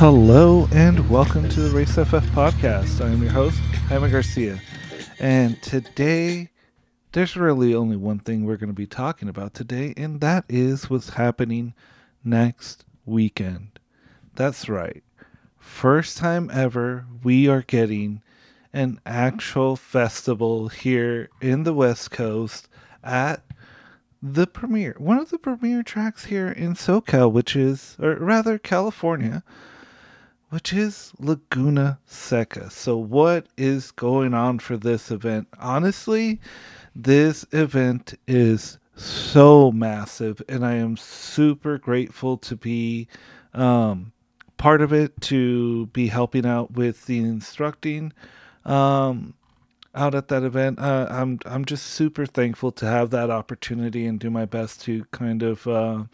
Hello 0.00 0.66
and 0.72 1.10
welcome 1.10 1.46
to 1.50 1.60
the 1.60 1.68
Race 1.76 1.92
FF 1.92 2.24
podcast. 2.32 3.04
I 3.04 3.10
am 3.10 3.22
your 3.22 3.32
host, 3.32 3.58
Jaime 3.90 4.10
Garcia. 4.10 4.58
And 5.18 5.62
today, 5.62 6.48
there's 7.12 7.36
really 7.36 7.74
only 7.74 7.96
one 7.96 8.18
thing 8.18 8.46
we're 8.46 8.56
going 8.56 8.70
to 8.70 8.74
be 8.74 8.86
talking 8.86 9.28
about 9.28 9.52
today, 9.52 9.92
and 9.98 10.22
that 10.22 10.46
is 10.48 10.88
what's 10.88 11.10
happening 11.10 11.74
next 12.24 12.86
weekend. 13.04 13.78
That's 14.36 14.70
right. 14.70 15.04
First 15.58 16.16
time 16.16 16.50
ever, 16.50 17.04
we 17.22 17.46
are 17.46 17.60
getting 17.60 18.22
an 18.72 19.00
actual 19.04 19.76
festival 19.76 20.68
here 20.68 21.28
in 21.42 21.64
the 21.64 21.74
West 21.74 22.10
Coast 22.10 22.70
at 23.04 23.42
the 24.22 24.46
premiere, 24.46 24.94
one 24.96 25.18
of 25.18 25.28
the 25.28 25.38
premiere 25.38 25.82
tracks 25.82 26.24
here 26.24 26.48
in 26.48 26.72
SoCal, 26.72 27.30
which 27.30 27.54
is, 27.54 27.98
or 28.00 28.14
rather 28.14 28.56
California, 28.56 29.44
which 30.50 30.72
is 30.72 31.12
Laguna 31.18 31.98
Seca. 32.06 32.70
So, 32.70 32.96
what 32.96 33.46
is 33.56 33.92
going 33.92 34.34
on 34.34 34.58
for 34.58 34.76
this 34.76 35.10
event? 35.10 35.48
Honestly, 35.58 36.40
this 36.94 37.46
event 37.52 38.14
is 38.26 38.78
so 38.96 39.72
massive, 39.72 40.42
and 40.48 40.66
I 40.66 40.74
am 40.74 40.96
super 40.96 41.78
grateful 41.78 42.36
to 42.38 42.56
be 42.56 43.08
um, 43.54 44.12
part 44.56 44.82
of 44.82 44.92
it, 44.92 45.20
to 45.22 45.86
be 45.86 46.08
helping 46.08 46.44
out 46.44 46.72
with 46.72 47.06
the 47.06 47.18
instructing. 47.18 48.12
Um, 48.64 49.34
out 49.94 50.14
at 50.14 50.28
that 50.28 50.42
event. 50.42 50.78
Uh, 50.78 51.06
I'm 51.10 51.40
I'm 51.44 51.64
just 51.64 51.86
super 51.86 52.26
thankful 52.26 52.72
to 52.72 52.86
have 52.86 53.10
that 53.10 53.30
opportunity 53.30 54.06
and 54.06 54.20
do 54.20 54.30
my 54.30 54.44
best 54.44 54.82
to 54.82 55.04
kind 55.06 55.42
of, 55.42 55.66
uh, 55.66 56.04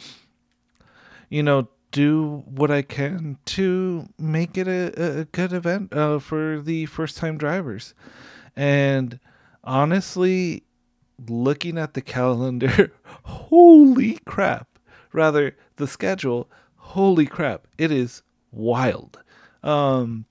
you 1.28 1.42
know, 1.42 1.68
do 1.96 2.42
what 2.44 2.70
I 2.70 2.82
can 2.82 3.38
to 3.46 4.06
make 4.18 4.58
it 4.58 4.68
a, 4.68 5.20
a 5.20 5.24
good 5.24 5.54
event 5.54 5.94
uh, 5.94 6.18
for 6.18 6.60
the 6.60 6.84
first 6.84 7.16
time 7.16 7.38
drivers. 7.38 7.94
And 8.54 9.18
honestly, 9.64 10.64
looking 11.26 11.78
at 11.78 11.94
the 11.94 12.02
calendar, 12.02 12.92
holy 13.22 14.18
crap! 14.26 14.78
Rather, 15.14 15.56
the 15.76 15.86
schedule, 15.86 16.50
holy 16.76 17.24
crap! 17.24 17.66
It 17.78 17.90
is 17.90 18.22
wild. 18.52 19.22
Um, 19.62 20.26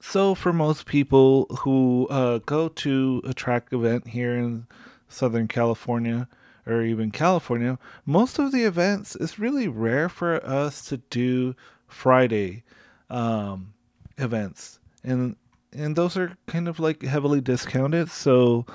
so 0.00 0.34
for 0.34 0.52
most 0.52 0.84
people 0.84 1.46
who 1.60 2.08
uh, 2.10 2.38
go 2.38 2.66
to 2.66 3.22
a 3.24 3.32
track 3.32 3.68
event 3.70 4.08
here 4.08 4.34
in 4.34 4.66
Southern 5.08 5.46
California 5.46 6.26
or 6.66 6.82
even 6.82 7.10
California, 7.10 7.78
most 8.04 8.38
of 8.38 8.52
the 8.52 8.64
events 8.64 9.16
it's 9.16 9.38
really 9.38 9.68
rare 9.68 10.08
for 10.08 10.44
us 10.44 10.84
to 10.86 10.98
do 10.98 11.54
Friday 11.86 12.62
um, 13.08 13.74
events, 14.18 14.78
and 15.02 15.36
and 15.72 15.96
those 15.96 16.16
are 16.16 16.36
kind 16.46 16.68
of 16.68 16.80
like 16.80 17.02
heavily 17.02 17.40
discounted. 17.40 18.10
So 18.10 18.66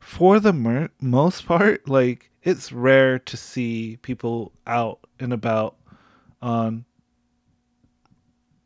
for 0.00 0.40
the 0.40 0.52
mer- 0.52 0.90
most 1.00 1.46
part, 1.46 1.88
like 1.88 2.30
it's 2.42 2.72
rare 2.72 3.18
to 3.18 3.36
see 3.36 3.98
people 4.02 4.52
out 4.66 5.00
and 5.20 5.32
about 5.32 5.76
on 6.40 6.84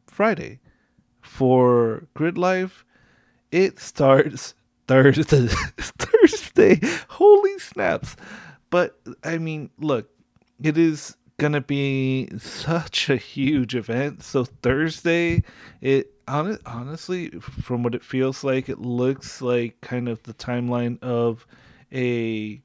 Friday 0.07 0.61
for 1.21 2.07
Grid 2.15 2.39
Life, 2.39 2.85
it 3.51 3.79
starts 3.79 4.55
Thursday. 4.89 5.49
Thursday. 5.79 6.81
Holy 7.09 7.59
snaps. 7.59 8.17
But 8.77 9.01
I 9.25 9.39
mean, 9.39 9.71
look, 9.79 10.11
it 10.63 10.77
is 10.77 11.17
gonna 11.39 11.63
be 11.63 12.29
such 12.39 13.09
a 13.09 13.17
huge 13.17 13.75
event. 13.75 14.23
So 14.23 14.45
Thursday, 14.45 15.45
it 15.81 16.13
honestly, 16.29 17.31
from 17.41 17.83
what 17.83 17.95
it 17.95 18.05
feels 18.05 18.45
like, 18.45 18.69
it 18.69 18.79
looks 18.79 19.41
like 19.41 19.81
kind 19.81 20.11
of 20.11 20.23
the 20.25 20.35
timeline 20.35 21.03
of 21.03 21.47
a 21.91 22.61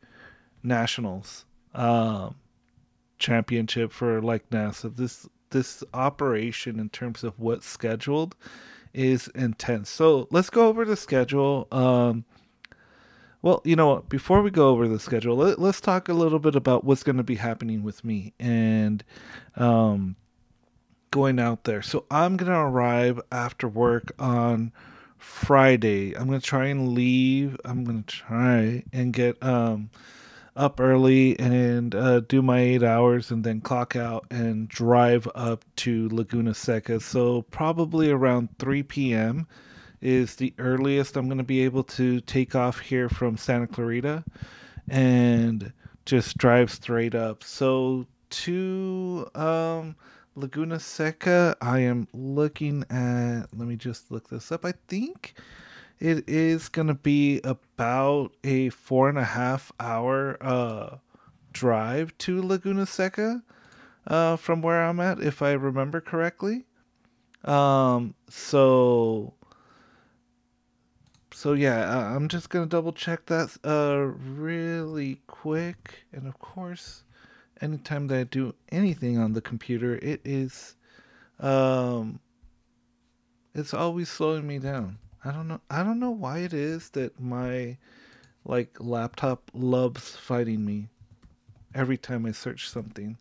nationals 0.63 1.45
um, 1.73 2.35
championship 3.17 3.93
for 3.93 4.21
like 4.21 4.49
NASA. 4.49 4.93
This 4.93 5.29
this 5.51 5.81
operation 5.93 6.77
in 6.77 6.89
terms 6.89 7.23
of 7.23 7.39
what's 7.39 7.65
scheduled 7.65 8.35
is 8.93 9.29
intense. 9.29 9.89
So 9.89 10.27
let's 10.29 10.49
go 10.49 10.67
over 10.67 10.83
the 10.83 10.97
schedule. 10.97 11.69
Um, 11.71 12.25
well, 13.41 13.61
you 13.63 13.75
know 13.75 13.87
what? 13.87 14.09
Before 14.09 14.41
we 14.41 14.51
go 14.51 14.69
over 14.69 14.87
the 14.87 14.99
schedule, 14.99 15.35
let, 15.35 15.59
us 15.59 15.81
talk 15.81 16.09
a 16.09 16.13
little 16.13 16.39
bit 16.39 16.55
about 16.55 16.83
what's 16.83 17.03
going 17.03 17.17
to 17.17 17.23
be 17.23 17.35
happening 17.35 17.81
with 17.81 18.03
me 18.03 18.33
and 18.39 19.03
um, 19.55 20.15
going 21.09 21.39
out 21.39 21.63
there. 21.63 21.81
So 21.81 22.05
I'm 22.11 22.37
going 22.37 22.51
to 22.51 22.57
arrive 22.57 23.19
after 23.31 23.67
work 23.67 24.11
on 24.19 24.71
Friday. 25.17 26.15
I'm 26.15 26.27
going 26.27 26.39
to 26.39 26.45
try 26.45 26.67
and 26.67 26.89
leave. 26.89 27.57
I'm 27.65 27.83
going 27.83 28.03
to 28.03 28.15
try 28.15 28.83
and 28.93 29.11
get 29.11 29.41
um, 29.41 29.89
up 30.55 30.79
early 30.79 31.39
and 31.39 31.95
uh, 31.95 32.19
do 32.19 32.43
my 32.43 32.59
eight 32.59 32.83
hours 32.83 33.31
and 33.31 33.43
then 33.43 33.61
clock 33.61 33.95
out 33.95 34.25
and 34.29 34.69
drive 34.69 35.27
up 35.33 35.65
to 35.77 36.09
Laguna 36.09 36.53
Seca. 36.53 36.99
So, 36.99 37.41
probably 37.43 38.11
around 38.11 38.49
3 38.59 38.83
p.m. 38.83 39.47
is 40.01 40.35
the 40.35 40.53
earliest 40.57 41.15
I'm 41.15 41.27
going 41.27 41.37
to 41.37 41.43
be 41.43 41.63
able 41.63 41.83
to 41.83 42.19
take 42.21 42.55
off 42.55 42.79
here 42.79 43.09
from 43.09 43.37
Santa 43.37 43.67
Clarita 43.67 44.23
and 44.89 45.73
just 46.05 46.37
drive 46.37 46.71
straight 46.71 47.15
up. 47.15 47.43
So, 47.43 48.07
to 48.31 49.27
um, 49.35 49.95
Laguna 50.35 50.79
Seca, 50.79 51.55
I 51.61 51.79
am 51.79 52.07
looking 52.13 52.83
at, 52.89 53.47
let 53.55 53.67
me 53.67 53.75
just 53.75 54.11
look 54.11 54.29
this 54.29 54.51
up. 54.51 54.65
I 54.65 54.73
think 54.87 55.33
it 55.99 56.27
is 56.27 56.69
going 56.69 56.87
to 56.87 56.93
be 56.95 57.41
about 57.43 58.31
a 58.43 58.69
four 58.69 59.09
and 59.09 59.17
a 59.17 59.23
half 59.23 59.71
hour 59.79 60.37
uh, 60.41 60.97
drive 61.53 62.17
to 62.19 62.41
Laguna 62.41 62.85
Seca 62.85 63.43
uh, 64.07 64.35
from 64.37 64.61
where 64.61 64.83
I'm 64.83 64.99
at, 64.99 65.19
if 65.19 65.41
I 65.41 65.51
remember 65.51 66.01
correctly. 66.01 66.65
Um, 67.43 68.15
so, 68.29 69.33
so 71.41 71.53
yeah, 71.53 72.15
I'm 72.15 72.27
just 72.27 72.51
gonna 72.51 72.67
double 72.67 72.91
check 72.91 73.25
that 73.25 73.57
uh 73.63 74.11
really 74.37 75.21
quick, 75.25 76.03
and 76.13 76.27
of 76.27 76.37
course, 76.37 77.03
anytime 77.59 78.05
that 78.09 78.19
I 78.19 78.23
do 78.25 78.53
anything 78.69 79.17
on 79.17 79.33
the 79.33 79.41
computer, 79.41 79.95
it 79.95 80.21
is, 80.23 80.75
um, 81.39 82.19
it's 83.55 83.73
always 83.73 84.07
slowing 84.07 84.45
me 84.45 84.59
down. 84.59 84.99
I 85.25 85.31
don't 85.31 85.47
know. 85.47 85.61
I 85.67 85.81
don't 85.81 85.99
know 85.99 86.11
why 86.11 86.39
it 86.39 86.53
is 86.53 86.91
that 86.91 87.19
my 87.19 87.77
like 88.45 88.77
laptop 88.79 89.49
loves 89.51 90.15
fighting 90.15 90.63
me 90.63 90.89
every 91.73 91.97
time 91.97 92.27
I 92.27 92.33
search 92.33 92.69
something. 92.69 93.17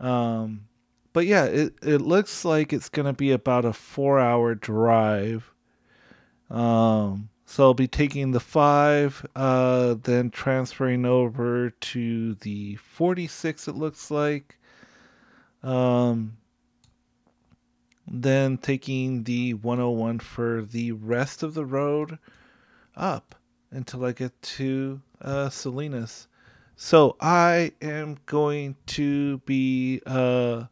Um, 0.00 0.68
but 1.12 1.26
yeah, 1.26 1.44
it 1.44 1.74
it 1.82 2.00
looks 2.00 2.46
like 2.46 2.72
it's 2.72 2.88
gonna 2.88 3.12
be 3.12 3.32
about 3.32 3.66
a 3.66 3.74
four 3.74 4.18
hour 4.18 4.54
drive. 4.54 5.52
Um, 6.50 7.30
so 7.46 7.64
I'll 7.64 7.74
be 7.74 7.88
taking 7.88 8.32
the 8.32 8.40
five, 8.40 9.26
uh, 9.34 9.96
then 10.02 10.30
transferring 10.30 11.04
over 11.04 11.70
to 11.70 12.34
the 12.34 12.76
forty 12.76 13.26
six. 13.26 13.68
It 13.68 13.74
looks 13.74 14.10
like. 14.10 14.58
Um, 15.62 16.38
then 18.10 18.58
taking 18.58 19.24
the 19.24 19.54
101 19.54 20.18
for 20.20 20.62
the 20.62 20.92
rest 20.92 21.42
of 21.42 21.54
the 21.54 21.66
road 21.66 22.18
up 22.96 23.34
until 23.70 24.04
I 24.04 24.12
get 24.12 24.40
to 24.40 25.02
uh, 25.20 25.50
Salinas. 25.50 26.26
So 26.76 27.16
I 27.20 27.72
am 27.82 28.18
going 28.26 28.76
to 28.86 29.38
be 29.38 30.00
uh, 30.06 30.64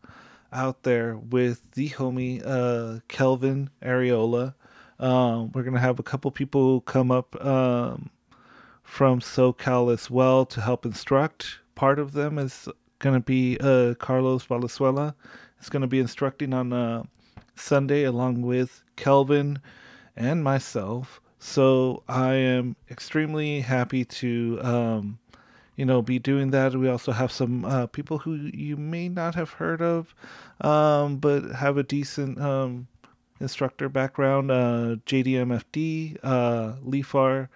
out 0.52 0.82
there 0.84 1.16
with 1.16 1.72
the 1.72 1.90
homie 1.90 2.42
uh, 2.44 3.00
Kelvin 3.08 3.70
Areola. 3.82 4.54
Um, 4.98 5.52
we're 5.52 5.62
gonna 5.62 5.80
have 5.80 5.98
a 5.98 6.02
couple 6.02 6.30
people 6.30 6.80
come 6.82 7.10
up 7.10 7.36
um, 7.44 8.10
from 8.82 9.20
SoCal 9.20 9.92
as 9.92 10.10
well 10.10 10.46
to 10.46 10.60
help 10.60 10.86
instruct. 10.86 11.58
Part 11.74 11.98
of 11.98 12.12
them 12.12 12.38
is 12.38 12.68
gonna 12.98 13.20
be 13.20 13.58
uh, 13.60 13.94
Carlos 13.94 14.44
Valenzuela. 14.44 15.14
It's 15.58 15.68
gonna 15.68 15.86
be 15.86 16.00
instructing 16.00 16.52
on 16.52 16.72
uh, 16.72 17.02
Sunday 17.54 18.04
along 18.04 18.42
with 18.42 18.82
Kelvin 18.96 19.60
and 20.16 20.42
myself. 20.42 21.20
So 21.38 22.02
I 22.08 22.34
am 22.34 22.76
extremely 22.90 23.60
happy 23.60 24.04
to, 24.04 24.58
um, 24.62 25.18
you 25.76 25.84
know, 25.84 26.00
be 26.02 26.18
doing 26.18 26.50
that. 26.50 26.74
We 26.74 26.88
also 26.88 27.12
have 27.12 27.30
some 27.30 27.64
uh, 27.64 27.86
people 27.86 28.18
who 28.18 28.34
you 28.34 28.76
may 28.76 29.08
not 29.08 29.34
have 29.34 29.50
heard 29.50 29.82
of, 29.82 30.14
um, 30.62 31.18
but 31.18 31.52
have 31.52 31.76
a 31.76 31.82
decent 31.82 32.40
um, 32.40 32.88
instructor 33.40 33.88
background. 33.88 34.50
Uh, 34.50 34.96
JDMFD, 35.06 36.18
uh, 36.22 36.74
Lifar 36.84 37.48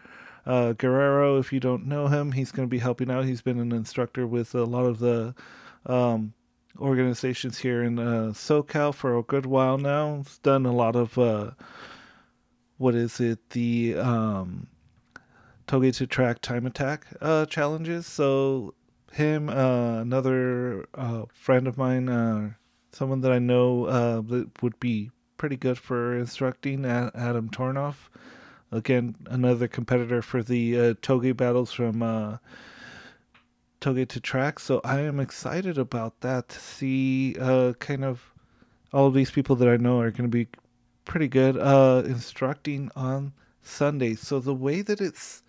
uh, 0.47 0.73
Guerrero. 0.73 1.39
If 1.39 1.53
you 1.53 1.61
don't 1.61 1.87
know 1.87 2.09
him, 2.09 2.33
he's 2.33 2.53
going 2.53 2.69
to 2.69 2.71
be 2.71 2.79
helping 2.79 3.11
out. 3.11 3.25
He's 3.25 3.43
been 3.43 3.61
an 3.61 3.73
instructor 3.73 4.27
with 4.27 4.55
a 4.55 4.65
lot 4.65 4.85
of 4.85 4.99
the 4.99 5.35
um, 5.87 6.35
organizations 6.79 7.59
here 7.59 7.83
in 7.83 7.99
uh, 7.99 8.33
SoCal 8.33 8.95
for 8.95 9.17
a 9.17 9.23
good 9.23 9.47
while 9.47 9.79
now. 9.79 10.19
It's 10.21 10.39
done 10.39 10.67
a 10.67 10.73
lot 10.73 10.97
of 10.97 11.19
uh, 11.19 11.53
what 12.79 12.95
is 12.95 13.21
it? 13.21 13.51
The 13.51 13.97
um, 13.97 14.69
Toge 15.67 15.97
to 15.97 16.07
Track 16.07 16.41
Time 16.41 16.67
Attack 16.67 17.07
uh, 17.21 17.47
challenges. 17.47 18.07
So 18.07 18.75
him, 19.13 19.49
uh, 19.49 20.01
another 20.01 20.87
uh, 20.95 21.25
friend 21.33 21.67
of 21.67 21.77
mine, 21.77 22.09
uh, 22.09 22.51
someone 22.93 23.21
that 23.21 23.33
I 23.33 23.39
know 23.39 23.87
that 24.23 24.63
would 24.63 24.81
be 24.81 25.11
pretty 25.41 25.57
good 25.57 25.79
for 25.79 26.15
instructing, 26.19 26.85
Adam 26.85 27.49
Tornoff. 27.49 28.11
Again, 28.71 29.17
another 29.25 29.69
competitor 29.69 30.21
for 30.21 30.43
the 30.43 30.79
uh, 30.79 31.33
battles 31.33 31.73
from 31.73 32.03
uh, 32.03 32.37
to 33.81 34.21
Track. 34.21 34.61
So 34.61 34.83
I 34.85 35.01
am 35.01 35.19
excited 35.19 35.79
about 35.79 36.21
that 36.21 36.51
to 36.51 36.61
see 36.61 37.37
uh, 37.41 37.73
kind 37.79 38.05
of 38.05 38.35
all 38.93 39.07
of 39.07 39.15
these 39.15 39.31
people 39.31 39.57
that 39.57 39.67
I 39.67 39.79
know 39.79 39.99
are 40.01 40.11
going 40.11 40.31
to 40.31 40.37
be 40.37 40.47
pretty 41.07 41.27
good 41.27 41.57
uh, 41.57 42.03
instructing 42.05 42.91
on 42.95 43.33
Sunday. 43.63 44.17
So 44.17 44.41
the 44.41 44.53
way 44.55 44.83
that 44.83 45.01
it's 45.01 45.43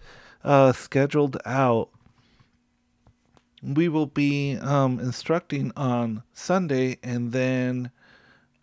uh, 0.46 0.72
scheduled 0.72 1.38
out, 1.46 1.90
we 3.62 3.90
will 3.90 4.06
be 4.06 4.56
um, 4.56 5.02
instructing 5.02 5.74
on 5.76 6.24
Sunday 6.34 6.98
and 7.04 7.34
then 7.34 7.92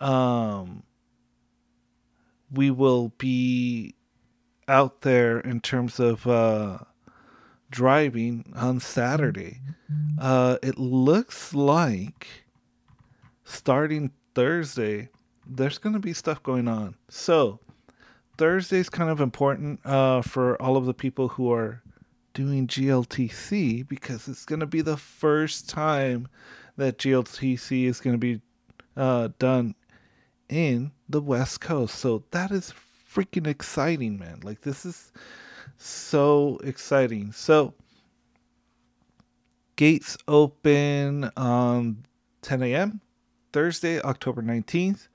um, 0.01 0.85
we 2.53 2.71
will 2.71 3.13
be 3.19 3.95
out 4.67 5.01
there 5.01 5.41
in 5.41 5.61
terms 5.61 5.99
of 5.99 6.27
uh, 6.27 6.79
driving 7.71 8.53
on 8.55 8.81
Saturday. 8.81 9.61
Uh, 10.21 10.59
it 10.63 10.79
looks 10.79 11.55
like 11.55 12.27
starting 13.45 14.11
Thursday, 14.35 15.09
there's 15.47 15.79
going 15.79 15.95
to 15.95 16.01
be 16.01 16.13
stuff 16.13 16.43
going 16.43 16.69
on. 16.69 16.95
So, 17.09 17.61
Thursday's 18.37 18.89
kind 18.89 19.11
of 19.11 19.21
important 19.21 19.85
uh, 19.85 20.23
for 20.23 20.61
all 20.63 20.77
of 20.77 20.87
the 20.87 20.95
people 20.95 21.29
who 21.29 21.51
are 21.53 21.83
doing 22.35 22.69
GLTC 22.69 23.89
because 23.89 24.29
it's 24.29 24.45
going 24.45 24.61
to 24.61 24.67
be 24.67 24.81
the 24.81 24.97
first 24.97 25.69
time 25.69 26.29
that 26.77 26.99
GLTC 26.99 27.87
is 27.87 28.01
going 28.01 28.15
to 28.15 28.19
be 28.19 28.41
uh, 28.97 29.31
done 29.39 29.75
in 30.49 30.93
the 31.09 31.21
West 31.21 31.61
Coast. 31.61 31.95
So, 31.97 32.25
that 32.31 32.51
is 32.51 32.73
freaking 33.13 33.47
exciting, 33.47 34.19
man. 34.19 34.41
Like, 34.43 34.63
this 34.63 34.85
is 34.87 35.13
so 35.77 36.59
exciting. 36.63 37.33
So, 37.33 37.75
gates 39.77 40.17
open 40.27 41.31
on 41.37 42.05
10 42.43 42.63
a.m. 42.63 43.01
Thursday, 43.53 44.01
October 44.01 44.43
19th. 44.43 45.09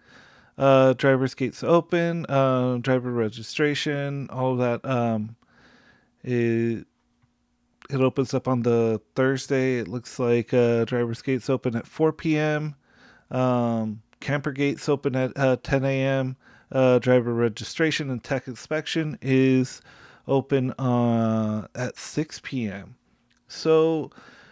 Uh, 0.55 0.93
driver's 0.93 1.33
gates 1.33 1.63
open, 1.63 2.25
uh, 2.27 2.77
driver 2.79 3.11
registration, 3.11 4.29
all 4.29 4.53
of 4.53 4.59
that. 4.59 4.87
Um, 4.87 5.35
it, 6.23 6.85
it 7.89 7.99
opens 7.99 8.35
up 8.35 8.47
on 8.47 8.61
the 8.61 9.01
Thursday. 9.15 9.79
It 9.79 9.87
looks 9.87 10.19
like 10.19 10.53
uh, 10.53 10.85
driver's 10.85 11.23
gates 11.23 11.49
open 11.49 11.75
at 11.75 11.87
4 11.87 12.13
p.m. 12.13 12.75
Um, 13.31 14.02
camper 14.23 14.53
gates 14.53 14.87
open 14.87 15.15
at 15.15 15.37
uh, 15.37 15.57
10 15.61 15.83
a.m. 15.83 16.37
Uh, 16.71 16.97
driver 16.97 17.33
registration 17.33 18.09
and 18.09 18.23
tech 18.23 18.47
inspection 18.47 19.19
is 19.21 19.81
open 20.27 20.71
uh, 20.79 21.67
at 21.75 21.97
6 21.97 22.39
p.m. 22.41 22.95
So 23.47 24.11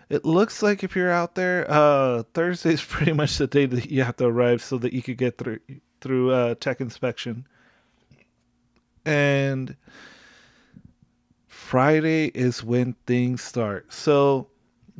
it 0.09 0.25
looks 0.25 0.62
like 0.62 0.83
if 0.83 0.94
you're 0.94 1.09
out 1.09 1.35
there, 1.35 1.65
uh, 1.69 2.23
Thursday 2.33 2.73
is 2.73 2.83
pretty 2.88 3.13
much 3.13 3.38
the 3.38 3.47
day 3.47 3.65
that 3.65 3.89
you 3.89 4.03
have 4.03 4.18
to 4.18 4.25
arrive 4.25 4.62
so 4.62 4.77
that 4.77 4.94
you 4.94 5.01
could 5.01 5.18
get 5.18 5.38
through 5.38 5.59
through 6.01 6.31
uh, 6.31 6.56
tech 6.56 6.81
inspection. 6.81 7.47
And 9.06 9.77
Friday 11.47 12.25
is 12.35 12.63
when 12.63 12.95
things 13.06 13.41
start. 13.41 13.94
So 13.94 14.50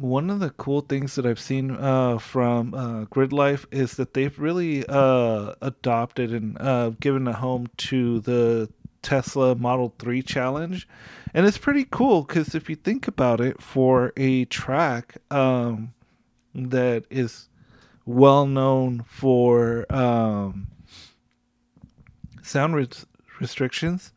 one 0.02 0.30
of 0.30 0.40
the 0.40 0.50
cool 0.50 0.82
things 0.82 1.16
that 1.16 1.26
I've 1.26 1.40
seen 1.40 1.72
uh, 1.72 2.18
from 2.18 2.74
uh, 2.74 3.04
Grid 3.06 3.32
Life 3.32 3.68
is 3.72 3.96
that 3.96 4.14
they've 4.14 4.38
really 4.38 4.84
uh, 4.88 5.54
adopted 5.62 6.34
and 6.34 6.60
uh, 6.60 6.90
given 7.00 7.28
a 7.28 7.34
home 7.34 7.68
to 7.78 8.20
the 8.22 8.70
Tesla 9.04 9.56
Model 9.56 9.94
3 10.00 10.24
challenge. 10.24 10.88
And 11.34 11.46
it's 11.46 11.58
pretty 11.58 11.86
cool 11.90 12.24
because 12.24 12.56
if 12.56 12.70
you 12.70 12.76
think 12.76 13.08
about 13.08 13.40
it, 13.40 13.62
for 13.62 14.12
a 14.18 14.46
track 14.46 15.18
um, 15.30 15.94
that 16.56 17.06
is 17.10 17.48
well 18.06 18.48
known 18.48 19.04
for 19.08 19.86
um, 19.94 20.68
sound 22.42 22.76
restrictions, 23.40 24.12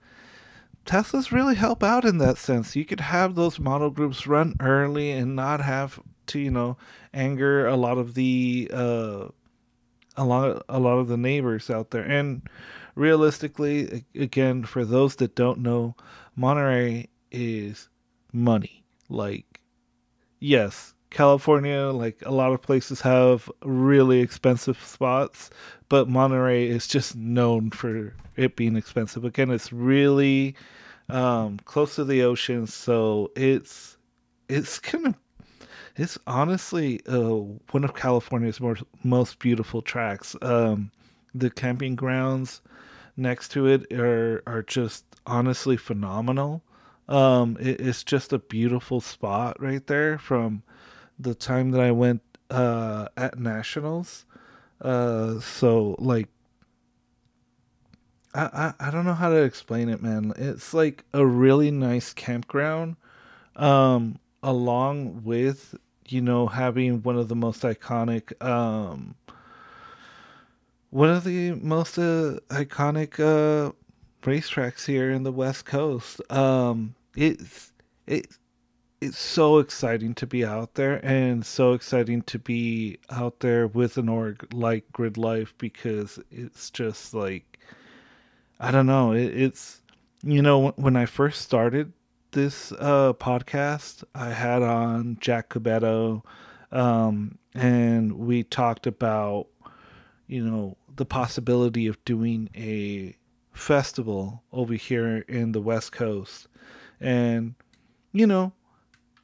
Teslas 0.84 1.32
really 1.32 1.54
help 1.54 1.82
out 1.82 2.04
in 2.04 2.18
that 2.18 2.38
sense. 2.38 2.76
You 2.76 2.84
could 2.84 3.00
have 3.00 3.34
those 3.34 3.58
model 3.58 3.90
groups 3.90 4.26
run 4.26 4.54
early 4.60 5.10
and 5.10 5.34
not 5.34 5.60
have 5.60 6.00
to, 6.26 6.38
you 6.38 6.50
know, 6.50 6.76
anger 7.12 7.66
a 7.66 7.76
lot 7.76 7.98
of 7.98 8.14
the 8.14 8.70
uh, 8.72 9.28
a 10.16 10.24
lot 10.24 10.62
a 10.68 10.78
lot 10.78 10.98
of 10.98 11.08
the 11.08 11.16
neighbors 11.16 11.70
out 11.70 11.90
there. 11.90 12.04
And 12.04 12.42
realistically, 12.94 14.04
again, 14.14 14.64
for 14.64 14.84
those 14.84 15.16
that 15.16 15.34
don't 15.34 15.60
know, 15.60 15.96
Monterey 16.36 17.08
is 17.30 17.88
money. 18.32 18.84
Like, 19.08 19.60
yes, 20.40 20.93
California, 21.14 21.84
like 21.84 22.20
a 22.26 22.32
lot 22.32 22.52
of 22.52 22.60
places 22.60 23.00
have 23.02 23.48
really 23.64 24.18
expensive 24.20 24.82
spots, 24.84 25.48
but 25.88 26.08
Monterey 26.08 26.66
is 26.66 26.88
just 26.88 27.14
known 27.14 27.70
for 27.70 28.12
it 28.36 28.56
being 28.56 28.76
expensive. 28.76 29.24
Again, 29.24 29.50
it's 29.50 29.72
really 29.72 30.56
um, 31.08 31.58
close 31.64 31.94
to 31.94 32.04
the 32.04 32.22
ocean, 32.22 32.66
so 32.66 33.30
it's 33.36 33.96
it's 34.48 34.80
of 35.06 35.14
it's 35.96 36.18
honestly 36.26 37.00
uh, 37.06 37.30
one 37.70 37.84
of 37.84 37.94
California's 37.94 38.60
more, 38.60 38.76
most 39.04 39.38
beautiful 39.38 39.82
tracks. 39.82 40.34
Um, 40.42 40.90
the 41.32 41.48
camping 41.48 41.94
grounds 41.94 42.60
next 43.16 43.50
to 43.52 43.68
it 43.68 43.92
are 43.92 44.42
are 44.48 44.64
just 44.64 45.04
honestly 45.26 45.76
phenomenal. 45.76 46.64
Um, 47.08 47.56
it, 47.60 47.80
it's 47.80 48.02
just 48.02 48.32
a 48.32 48.38
beautiful 48.40 49.00
spot 49.00 49.62
right 49.62 49.86
there 49.86 50.18
from 50.18 50.64
the 51.18 51.34
time 51.34 51.70
that 51.72 51.80
I 51.80 51.90
went 51.90 52.22
uh, 52.50 53.08
at 53.16 53.38
nationals. 53.38 54.24
Uh, 54.80 55.40
so 55.40 55.96
like 55.98 56.28
I, 58.34 58.72
I 58.80 58.88
I 58.88 58.90
don't 58.90 59.04
know 59.04 59.14
how 59.14 59.30
to 59.30 59.42
explain 59.42 59.88
it, 59.88 60.02
man. 60.02 60.32
It's 60.36 60.74
like 60.74 61.04
a 61.12 61.24
really 61.24 61.70
nice 61.70 62.12
campground, 62.12 62.96
um, 63.56 64.18
along 64.42 65.22
with 65.24 65.74
you 66.08 66.20
know 66.20 66.46
having 66.48 67.02
one 67.02 67.16
of 67.16 67.28
the 67.28 67.36
most 67.36 67.62
iconic 67.62 68.32
um 68.44 69.14
one 70.94 71.10
of 71.10 71.24
the 71.24 71.50
most 71.54 71.98
uh, 71.98 72.38
iconic 72.50 73.18
uh, 73.18 73.72
racetracks 74.22 74.86
here 74.86 75.10
in 75.10 75.24
the 75.24 75.32
West 75.32 75.64
Coast. 75.64 76.20
Um, 76.30 76.94
it's 77.16 77.72
it's 78.06 78.38
it's 79.04 79.18
so 79.18 79.58
exciting 79.58 80.14
to 80.14 80.26
be 80.26 80.44
out 80.44 80.74
there, 80.74 81.04
and 81.04 81.44
so 81.44 81.72
exciting 81.72 82.22
to 82.22 82.38
be 82.38 82.98
out 83.10 83.40
there 83.40 83.66
with 83.66 83.98
an 83.98 84.08
org 84.08 84.52
like 84.54 84.90
Grid 84.92 85.18
Life 85.18 85.54
because 85.58 86.18
it's 86.30 86.70
just 86.70 87.12
like 87.12 87.58
I 88.58 88.70
don't 88.70 88.86
know. 88.86 89.12
It, 89.12 89.36
it's 89.36 89.82
you 90.22 90.40
know 90.40 90.70
when 90.76 90.96
I 90.96 91.04
first 91.04 91.42
started 91.42 91.92
this 92.30 92.72
uh, 92.72 93.12
podcast, 93.12 94.04
I 94.14 94.30
had 94.30 94.62
on 94.62 95.18
Jack 95.20 95.50
Cubetto, 95.50 96.22
um, 96.72 97.38
and 97.54 98.14
we 98.14 98.42
talked 98.42 98.86
about 98.86 99.48
you 100.26 100.42
know 100.42 100.78
the 100.96 101.04
possibility 101.04 101.86
of 101.86 102.02
doing 102.06 102.48
a 102.56 103.16
festival 103.52 104.42
over 104.50 104.74
here 104.74 105.18
in 105.28 105.52
the 105.52 105.60
West 105.60 105.92
Coast. 105.92 106.48
And, 107.00 107.54
you 108.12 108.26
know, 108.26 108.52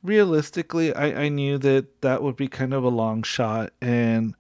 realistically, 0.03 0.95
I, 0.95 1.25
I 1.25 1.29
knew 1.29 1.59
that 1.59 2.01
that 2.03 2.23
would 2.23 2.37
be 2.37 2.49
kind 2.49 2.75
of 2.75 2.85
a 2.85 2.89
long 2.89 3.23
shot 3.23 3.73
and 3.81 4.35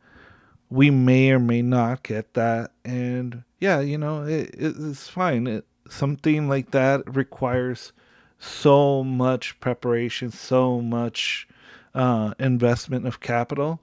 we 0.70 0.90
may 0.90 1.32
or 1.32 1.38
may 1.38 1.62
not 1.62 2.02
get 2.02 2.34
that. 2.34 2.72
And 2.84 3.42
yeah, 3.58 3.80
you 3.80 3.98
know, 3.98 4.24
it, 4.24 4.54
it's 4.56 5.08
fine. 5.08 5.46
It, 5.46 5.66
something 5.88 6.48
like 6.48 6.70
that 6.70 7.14
requires 7.14 7.92
so 8.38 9.04
much 9.04 9.58
preparation, 9.60 10.30
so 10.30 10.80
much 10.80 11.48
uh, 11.94 12.34
investment 12.38 13.06
of 13.06 13.20
capital. 13.20 13.80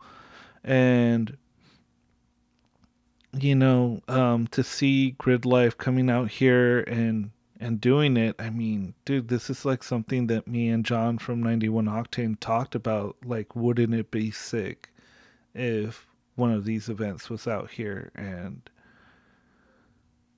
And 0.64 1.38
you 3.34 3.56
know, 3.56 4.02
um, 4.08 4.48
to 4.48 4.64
see 4.64 5.12
Grid 5.12 5.46
Life 5.46 5.78
coming 5.78 6.10
out 6.10 6.32
here 6.32 6.80
and 6.82 7.32
and 7.60 7.82
doing 7.82 8.18
it, 8.18 8.36
I 8.40 8.50
mean, 8.50 8.94
dude, 9.06 9.28
this 9.28 9.50
is 9.50 9.66
like 9.66 9.84
something 9.84 10.28
that 10.28 10.48
me 10.48 10.70
and 10.70 10.86
John 10.86 11.18
from 11.18 11.42
91 11.42 11.86
Octane 11.86 12.40
talked 12.40 12.76
about. 12.76 13.18
Like, 13.26 13.56
wouldn't 13.56 13.94
it 13.94 14.12
be 14.12 14.32
sick 14.32 14.90
if 15.54 16.08
one 16.36 16.52
of 16.52 16.66
these 16.66 16.88
events 16.88 17.30
was 17.30 17.48
out 17.48 17.72
here 17.72 18.12
and 18.16 18.70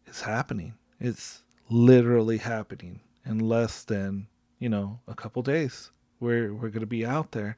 it's 0.05 0.21
happening. 0.21 0.73
It's 0.99 1.43
literally 1.69 2.37
happening 2.37 3.01
in 3.25 3.39
less 3.39 3.83
than, 3.83 4.27
you 4.57 4.69
know, 4.69 4.99
a 5.07 5.13
couple 5.13 5.41
days. 5.43 5.91
We're 6.19 6.53
we're 6.53 6.69
going 6.69 6.81
to 6.81 6.85
be 6.85 7.05
out 7.05 7.31
there 7.31 7.57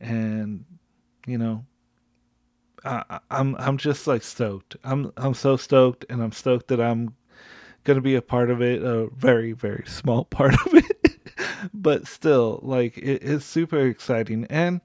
and 0.00 0.64
you 1.26 1.38
know 1.38 1.64
I, 2.84 3.20
I'm 3.30 3.56
I'm 3.56 3.78
just 3.78 4.06
like 4.06 4.22
stoked. 4.22 4.76
I'm 4.84 5.12
I'm 5.16 5.34
so 5.34 5.56
stoked 5.56 6.04
and 6.10 6.22
I'm 6.22 6.32
stoked 6.32 6.68
that 6.68 6.80
I'm 6.80 7.14
going 7.84 7.96
to 7.96 8.02
be 8.02 8.14
a 8.14 8.22
part 8.22 8.50
of 8.50 8.60
it, 8.60 8.82
a 8.82 9.08
very 9.14 9.52
very 9.52 9.84
small 9.86 10.24
part 10.38 10.54
of 10.66 10.74
it. 10.74 11.18
but 11.72 12.06
still 12.06 12.60
like 12.62 12.98
it 12.98 13.22
is 13.22 13.44
super 13.44 13.86
exciting 13.86 14.46
and 14.50 14.80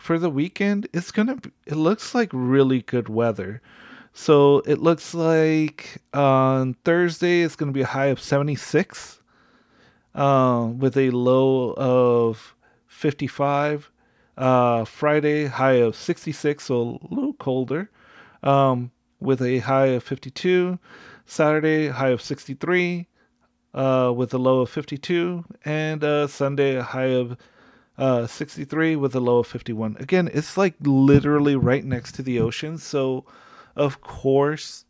for 0.00 0.18
the 0.18 0.30
weekend, 0.30 0.88
it's 0.92 1.10
gonna. 1.10 1.36
It 1.66 1.76
looks 1.76 2.14
like 2.14 2.30
really 2.32 2.80
good 2.80 3.08
weather. 3.08 3.60
So 4.12 4.58
it 4.60 4.78
looks 4.80 5.14
like 5.14 6.02
on 6.12 6.74
Thursday 6.84 7.42
it's 7.42 7.54
gonna 7.54 7.72
be 7.72 7.82
a 7.82 7.86
high 7.86 8.06
of 8.06 8.20
76, 8.20 9.20
uh, 10.14 10.70
with 10.76 10.96
a 10.96 11.10
low 11.10 11.74
of 11.74 12.56
55. 12.86 13.92
Uh, 14.36 14.86
Friday 14.86 15.46
high 15.46 15.72
of 15.72 15.94
66, 15.94 16.64
so 16.64 16.80
a 16.80 17.14
little 17.14 17.34
colder, 17.34 17.90
um, 18.42 18.90
with 19.20 19.42
a 19.42 19.58
high 19.58 19.88
of 19.88 20.02
52. 20.02 20.78
Saturday 21.30 21.88
high 21.88 22.08
of 22.08 22.20
63, 22.20 23.06
uh, 23.72 24.12
with 24.14 24.34
a 24.34 24.38
low 24.38 24.62
of 24.62 24.70
52, 24.70 25.44
and 25.64 26.02
uh, 26.02 26.26
Sunday 26.26 26.74
a 26.74 26.82
high 26.82 27.12
of 27.12 27.36
uh, 27.96 28.26
63 28.26 28.96
with 28.96 29.14
a 29.14 29.20
low 29.20 29.38
of 29.38 29.46
51. 29.46 29.96
Again, 30.00 30.28
it's 30.34 30.56
like 30.56 30.74
literally 30.80 31.54
right 31.54 31.84
next 31.84 32.16
to 32.16 32.22
the 32.22 32.40
ocean. 32.40 32.78
So, 32.78 33.24
of 33.76 34.00
course, 34.00 34.86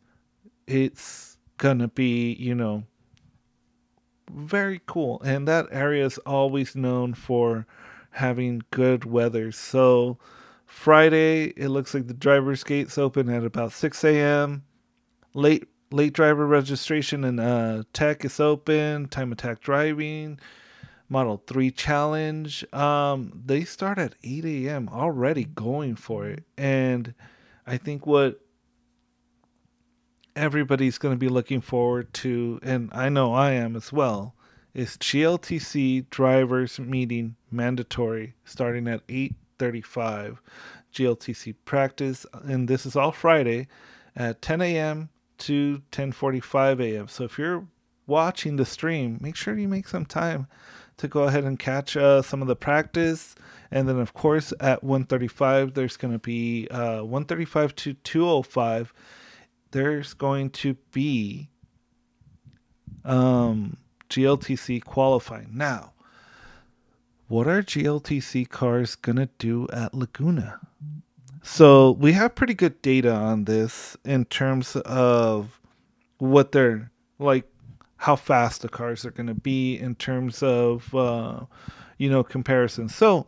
it's 0.65 1.37
gonna 1.57 1.89
be, 1.89 2.33
you 2.33 2.55
know, 2.55 2.85
very 4.31 4.81
cool. 4.87 5.21
And 5.21 5.47
that 5.47 5.67
area 5.69 6.05
is 6.05 6.17
always 6.19 6.75
known 6.75 7.13
for 7.13 7.67
having 8.13 8.63
good 8.71 9.05
weather. 9.05 9.51
So, 9.51 10.17
Friday, 10.65 11.53
it 11.55 11.69
looks 11.69 11.93
like 11.93 12.07
the 12.07 12.15
driver's 12.15 12.63
gates 12.63 12.97
open 12.97 13.29
at 13.29 13.43
about 13.43 13.73
6 13.73 14.03
a.m. 14.03 14.63
Late 15.35 15.67
late 15.91 16.13
driver 16.13 16.45
registration 16.45 17.23
and 17.23 17.39
uh, 17.39 17.83
tech 17.93 18.23
is 18.25 18.39
open. 18.39 19.07
Time 19.07 19.31
attack 19.31 19.61
driving 19.61 20.39
Model 21.09 21.43
3 21.45 21.71
Challenge. 21.71 22.73
Um, 22.73 23.41
they 23.45 23.63
start 23.65 23.97
at 23.97 24.15
8 24.23 24.45
a.m. 24.45 24.89
already 24.89 25.43
going 25.43 25.95
for 25.95 26.25
it. 26.25 26.45
And 26.57 27.13
I 27.67 27.77
think 27.77 28.07
what 28.07 28.39
everybody's 30.35 30.97
going 30.97 31.13
to 31.13 31.19
be 31.19 31.27
looking 31.27 31.59
forward 31.59 32.13
to, 32.13 32.59
and 32.63 32.89
I 32.93 33.09
know 33.09 33.33
I 33.33 33.51
am 33.51 33.75
as 33.75 33.91
well, 33.91 34.35
is 34.73 34.97
GLTC 34.97 36.09
drivers 36.09 36.79
meeting 36.79 37.35
mandatory 37.51 38.35
starting 38.45 38.87
at 38.87 39.05
8:35 39.07 40.37
GLTC 40.93 41.55
practice 41.65 42.25
and 42.43 42.67
this 42.67 42.85
is 42.85 42.95
all 42.95 43.11
Friday 43.11 43.67
at 44.15 44.41
10 44.41 44.61
a.m. 44.61 45.09
to 45.41 45.81
10:45 45.91 46.79
a.m. 46.79 47.07
So 47.07 47.23
if 47.23 47.37
you're 47.37 47.67
watching 48.07 48.55
the 48.55 48.65
stream, 48.65 49.17
make 49.21 49.35
sure 49.35 49.57
you 49.57 49.67
make 49.67 49.87
some 49.87 50.05
time 50.05 50.47
to 50.97 51.07
go 51.07 51.23
ahead 51.23 51.43
and 51.43 51.57
catch 51.57 51.97
uh, 51.97 52.21
some 52.21 52.41
of 52.41 52.47
the 52.47 52.55
practice. 52.55 53.35
And 53.71 53.87
then, 53.87 53.99
of 53.99 54.13
course, 54.13 54.53
at 54.59 54.83
1:35, 54.83 55.73
there's 55.73 55.97
going 55.97 56.13
to 56.13 56.19
be 56.19 56.67
uh, 56.69 57.01
135 57.01 57.75
to 57.75 57.93
205. 57.93 58.93
There's 59.71 60.13
going 60.13 60.49
to 60.51 60.75
be 60.91 61.49
um, 63.05 63.77
GLTC 64.09 64.83
qualifying. 64.83 65.51
Now, 65.53 65.93
what 67.27 67.47
are 67.47 67.63
GLTC 67.63 68.49
cars 68.49 68.95
going 68.95 69.15
to 69.15 69.29
do 69.39 69.67
at 69.71 69.93
Laguna? 69.93 70.59
So, 71.43 71.91
we 71.91 72.13
have 72.13 72.35
pretty 72.35 72.53
good 72.53 72.81
data 72.81 73.11
on 73.11 73.45
this 73.45 73.97
in 74.05 74.25
terms 74.25 74.75
of 74.75 75.59
what 76.19 76.51
they're 76.51 76.91
like 77.17 77.45
how 78.01 78.15
fast 78.15 78.63
the 78.63 78.69
cars 78.69 79.05
are 79.05 79.11
going 79.11 79.27
to 79.27 79.35
be 79.35 79.77
in 79.77 79.93
terms 79.93 80.41
of 80.41 80.93
uh, 80.95 81.41
you 81.99 82.09
know 82.09 82.23
comparisons. 82.23 82.95
So 82.95 83.27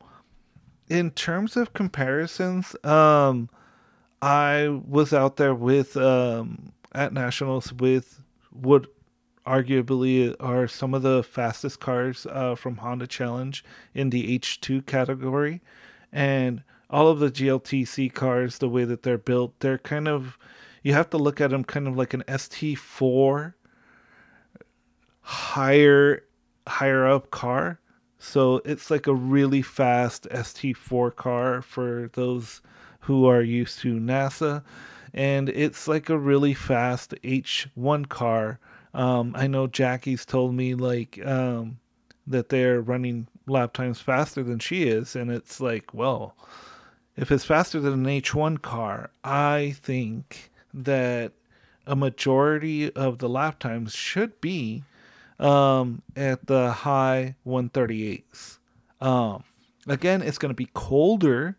in 0.90 1.12
terms 1.12 1.56
of 1.56 1.74
comparisons, 1.74 2.76
um, 2.84 3.50
I 4.22 4.68
was 4.88 5.14
out 5.14 5.38
there 5.38 5.54
with 5.54 5.96
um, 5.96 6.72
at 6.92 7.14
nationals 7.14 7.72
with 7.72 8.24
what 8.50 8.88
arguably 9.46 10.36
are 10.40 10.68
some 10.68 10.96
of 10.96 11.04
the 11.04 11.22
fastest 11.22 11.80
cars 11.80 12.26
uh, 12.32 12.56
from 12.56 12.78
Honda 12.78 13.06
Challenge 13.06 13.64
in 13.94 14.10
the 14.10 14.40
H2 14.40 14.88
category, 14.88 15.62
and 16.12 16.64
all 16.94 17.08
of 17.08 17.20
the 17.20 17.32
GLTC 17.32 18.14
cars, 18.14 18.60
the 18.60 18.70
way 18.70 18.86
that 18.86 19.02
they're 19.02 19.18
built, 19.18 19.60
they're 19.60 19.80
kind 19.80 20.08
of 20.08 20.38
you 20.84 20.94
have 20.94 21.10
to 21.10 21.18
look 21.18 21.42
at 21.42 21.50
them 21.50 21.64
kind 21.64 21.88
of 21.88 21.98
like 21.98 22.14
an 22.14 22.24
ST4 22.28 23.54
higher 25.22 26.24
higher 26.68 27.08
up 27.08 27.32
car. 27.32 27.80
So 28.20 28.62
it's 28.64 28.92
like 28.92 29.08
a 29.08 29.14
really 29.14 29.62
fast 29.62 30.28
ST4 30.30 31.16
car 31.16 31.62
for 31.62 32.10
those 32.14 32.62
who 33.02 33.26
are 33.26 33.42
used 33.42 33.80
to 33.80 33.96
NASA. 33.96 34.64
And 35.14 35.50
it's 35.50 35.88
like 35.88 36.10
a 36.10 36.18
really 36.18 36.54
fast 36.54 37.16
H1 37.24 38.08
car. 38.10 38.60
Um, 38.94 39.34
I 39.36 39.48
know 39.48 39.68
Jackie's 39.68 40.26
told 40.26 40.54
me 40.54 40.76
like 40.76 41.20
um, 41.26 41.80
that 42.28 42.50
they're 42.50 42.82
running 42.82 43.28
lap 43.48 43.74
times 43.74 44.00
faster 44.00 44.44
than 44.44 44.60
she 44.60 44.84
is. 44.84 45.16
And 45.16 45.32
it's 45.32 45.60
like, 45.60 45.94
well, 45.94 46.36
if 47.16 47.32
it's 47.32 47.46
faster 47.46 47.80
than 47.80 47.94
an 47.94 48.22
H1 48.22 48.62
car, 48.62 49.12
I 49.24 49.76
think 49.82 50.52
that 50.74 51.34
a 51.86 51.96
majority 51.96 52.92
of 52.94 53.20
the 53.20 53.30
lap 53.30 53.60
times 53.60 53.94
should 53.94 54.40
be 54.42 54.84
um, 55.40 56.02
at 56.16 56.48
the 56.48 56.72
high 56.72 57.36
138s. 57.46 58.58
Um, 59.02 59.44
again, 59.88 60.22
it's 60.22 60.38
going 60.38 60.50
to 60.50 60.56
be 60.56 60.70
colder, 60.74 61.58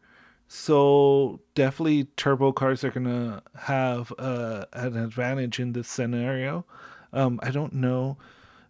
so 0.49 1.41
definitely 1.55 2.05
turbo 2.17 2.53
cars 2.53 2.83
are 2.83 2.91
going 2.91 3.07
to 3.07 3.43
have 3.57 4.13
uh, 4.19 4.65
an 4.73 4.97
advantage 4.97 5.61
in 5.61 5.73
this 5.73 5.89
scenario. 5.89 6.65
Um, 7.13 7.39
I 7.43 7.51
don't 7.51 7.75
know 7.75 8.17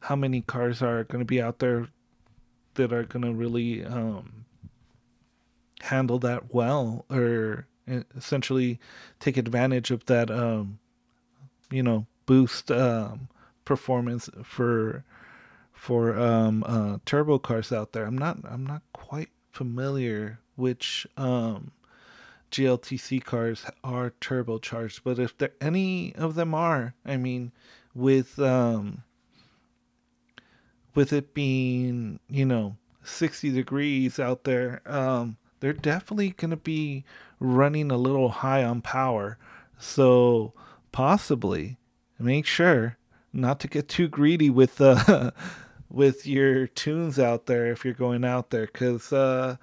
how 0.00 0.17
many 0.17 0.43
cars 0.43 0.83
are 0.83 1.05
going 1.05 1.21
to 1.21 1.25
be 1.25 1.41
out 1.41 1.61
there 1.61 1.88
that 2.75 2.93
are 2.93 3.05
going 3.05 3.25
to 3.25 3.33
really 3.33 3.85
um, 3.85 4.43
handle 5.85 6.19
that 6.21 6.55
well 6.55 7.05
or 7.11 7.67
essentially 8.17 8.79
take 9.21 9.37
advantage 9.37 9.91
of 9.91 10.07
that, 10.07 10.31
um, 10.31 10.79
you 11.71 11.83
know, 11.83 12.07
boost 12.26 12.71
um, 12.71 13.29
performance 13.64 14.29
for 14.43 15.05
for 15.73 16.19
um, 16.19 16.64
uh, 16.67 16.99
turbo 17.05 17.38
cars 17.38 17.73
out 17.73 17.93
there. 17.93 18.07
I'm 18.07 18.19
not 18.19 18.38
I'm 18.49 18.67
not 18.67 18.83
quite 18.93 19.29
familiar 19.53 20.41
which 20.57 21.07
um, 21.17 21.73
GLTC 22.50 23.25
cars 23.25 23.67
are 23.83 24.12
turbocharged, 24.21 25.00
but 25.05 25.19
if 25.19 25.37
there 25.37 25.53
any 25.61 26.14
of 26.14 26.37
them 26.37 26.55
are, 26.55 26.95
I 27.05 27.17
mean, 27.17 27.53
with 27.95 28.38
um, 28.38 29.03
with 30.95 31.12
it 31.12 31.35
being 31.35 32.21
you 32.29 32.45
know 32.45 32.76
60 33.03 33.50
degrees 33.50 34.19
out 34.19 34.45
there, 34.45 34.81
um, 34.87 35.37
they're 35.64 35.73
definitely 35.73 36.28
gonna 36.28 36.59
be 36.59 37.04
running 37.40 37.90
a 37.90 37.97
little 37.97 38.28
high 38.28 38.62
on 38.62 38.83
power. 38.83 39.38
So 39.78 40.52
possibly 40.92 41.78
make 42.18 42.44
sure 42.44 42.99
not 43.33 43.61
to 43.61 43.66
get 43.66 43.88
too 43.88 44.06
greedy 44.06 44.50
with 44.50 44.78
uh 44.78 45.30
with 45.88 46.26
your 46.26 46.66
tunes 46.66 47.18
out 47.18 47.47
there 47.47 47.73
if 47.73 47.83
you're 47.83 47.94
going 47.94 48.26
out 48.26 48.50
there 48.50 48.66
because 48.66 49.11
uh 49.11 49.56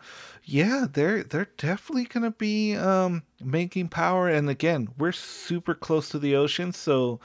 yeah 0.44 0.88
they're 0.92 1.22
they're 1.24 1.50
definitely 1.58 2.06
gonna 2.06 2.32
be 2.32 2.76
um 2.76 3.22
making 3.40 3.88
power 3.88 4.28
and 4.28 4.50
again 4.50 4.90
we're 4.98 5.12
super 5.12 5.76
close 5.76 6.10
to 6.10 6.18
the 6.18 6.36
ocean 6.36 6.72
so 6.72 7.20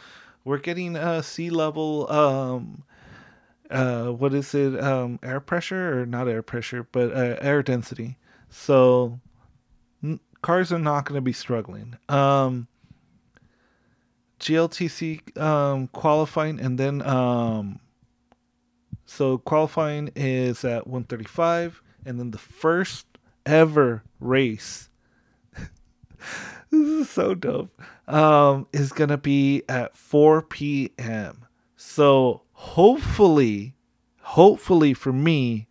we're 0.45 0.59
getting 0.59 0.97
uh 0.97 1.23
sea 1.23 1.49
level 1.49 2.11
um 2.13 2.85
uh 3.71 4.09
what 4.09 4.35
is 4.35 4.55
it 4.55 4.79
um 4.83 5.19
air 5.23 5.41
pressure 5.41 5.99
or 5.99 6.05
not 6.05 6.29
air 6.29 6.43
pressure 6.43 6.87
but 6.93 7.11
uh, 7.11 7.37
air 7.41 7.63
density 7.63 8.19
so 8.57 9.21
cars 10.43 10.73
are 10.73 10.79
not 10.79 11.05
going 11.05 11.17
to 11.17 11.23
be 11.23 11.33
struggling 11.33 11.97
um 12.09 12.69
GLTC 14.41 15.39
um, 15.41 15.89
qualifying, 15.89 16.61
and 16.61 16.79
then 16.79 17.03
um, 17.03 17.81
so 19.05 19.39
qualifying 19.39 20.11
is 20.15 20.65
at 20.65 20.87
135, 20.87 21.83
and 22.05 22.19
then 22.19 22.31
the 22.31 22.39
first 22.39 23.07
ever 23.45 24.03
race 24.21 24.89
this 26.71 26.89
is 26.89 27.11
so 27.11 27.35
dope. 27.35 27.81
Um, 28.09 28.67
is 28.73 28.93
gonna 28.93 29.19
be 29.19 29.63
at 29.69 29.97
4 29.97 30.43
p.m. 30.43 31.47
So 31.77 32.43
hopefully, 32.53 33.75
hopefully 34.21 34.95
for 34.95 35.13
me, 35.13 35.67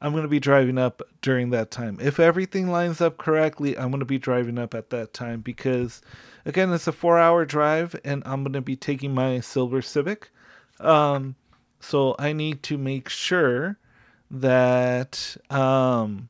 I'm 0.00 0.14
gonna 0.14 0.28
be 0.28 0.40
driving 0.40 0.78
up 0.78 1.02
during 1.20 1.50
that 1.50 1.70
time. 1.70 1.98
If 2.00 2.18
everything 2.18 2.70
lines 2.70 3.00
up 3.00 3.18
correctly, 3.18 3.76
I'm 3.76 3.90
gonna 3.90 4.04
be 4.04 4.18
driving 4.18 4.58
up 4.58 4.74
at 4.74 4.90
that 4.90 5.12
time 5.12 5.40
because, 5.40 6.00
again, 6.44 6.72
it's 6.72 6.86
a 6.86 6.92
four-hour 6.92 7.44
drive, 7.44 7.94
and 8.04 8.22
I'm 8.24 8.42
gonna 8.42 8.62
be 8.62 8.76
taking 8.76 9.14
my 9.14 9.40
silver 9.40 9.82
Civic. 9.82 10.30
Um, 10.78 11.36
so 11.80 12.16
I 12.18 12.32
need 12.32 12.62
to 12.64 12.78
make 12.78 13.08
sure 13.08 13.78
that 14.30 15.36
um, 15.50 16.28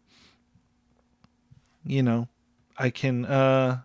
you 1.85 2.03
know, 2.03 2.29
I 2.77 2.91
can 2.91 3.25
uh 3.25 3.81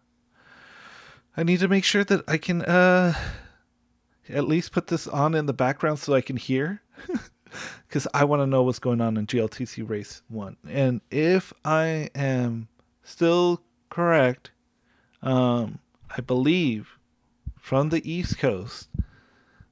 I 1.37 1.43
need 1.43 1.59
to 1.59 1.67
make 1.67 1.83
sure 1.83 2.03
that 2.03 2.23
I 2.27 2.37
can 2.37 2.61
uh 2.61 3.13
at 4.29 4.47
least 4.47 4.71
put 4.71 4.87
this 4.87 5.07
on 5.07 5.35
in 5.35 5.45
the 5.45 5.53
background 5.53 5.99
so 5.99 6.13
I 6.13 6.21
can 6.21 6.37
hear 6.37 6.81
cuz 7.89 8.07
I 8.13 8.23
want 8.23 8.41
to 8.41 8.47
know 8.47 8.63
what's 8.63 8.79
going 8.79 9.01
on 9.01 9.17
in 9.17 9.27
GLTC 9.27 9.87
race 9.87 10.21
1. 10.29 10.57
And 10.69 11.01
if 11.11 11.53
I 11.63 12.09
am 12.15 12.67
still 13.03 13.61
correct, 13.89 14.51
um 15.21 15.79
I 16.15 16.21
believe 16.21 16.97
from 17.59 17.89
the 17.89 18.09
East 18.09 18.37
Coast 18.37 18.89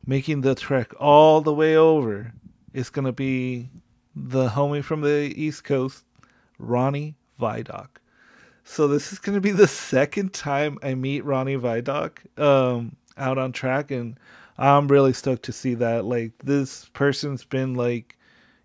making 0.05 0.41
the 0.41 0.55
trek 0.55 0.93
all 0.99 1.41
the 1.41 1.53
way 1.53 1.75
over 1.75 2.33
is 2.73 2.89
going 2.89 3.05
to 3.05 3.11
be 3.11 3.69
the 4.15 4.49
homie 4.49 4.83
from 4.83 5.01
the 5.01 5.33
East 5.35 5.63
Coast, 5.63 6.03
Ronnie 6.57 7.15
Vidoc. 7.39 7.87
So 8.63 8.87
this 8.87 9.11
is 9.11 9.19
going 9.19 9.35
to 9.35 9.41
be 9.41 9.51
the 9.51 9.67
second 9.67 10.33
time 10.33 10.77
I 10.81 10.95
meet 10.95 11.25
Ronnie 11.25 11.57
Vidoc 11.57 12.19
um, 12.39 12.95
out 13.17 13.37
on 13.37 13.51
track, 13.51 13.91
and 13.91 14.17
I'm 14.57 14.87
really 14.87 15.13
stoked 15.13 15.43
to 15.43 15.51
see 15.51 15.75
that. 15.75 16.05
Like 16.05 16.33
this 16.43 16.89
person's 16.93 17.43
been 17.43 17.73
like, 17.75 18.17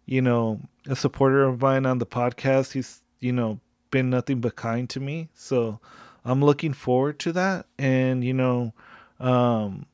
you 0.07 0.23
know, 0.23 0.61
a 0.87 0.97
supporter 0.97 1.45
of 1.45 1.61
mine 1.61 1.87
on 1.87 1.99
the 1.99 2.07
podcast. 2.07 2.73
He's 2.73 3.03
you 3.21 3.33
know 3.33 3.61
been 3.91 4.11
nothing 4.11 4.41
but 4.41 4.57
kind 4.57 4.89
to 4.91 5.01
me, 5.01 5.29
so 5.35 5.81
I'm 6.25 6.45
looking 6.45 6.73
forward 6.73 7.19
to 7.21 7.33
that. 7.33 7.67
And 7.79 8.25
you 8.25 8.35
know, 8.35 8.73
um, 9.21 9.87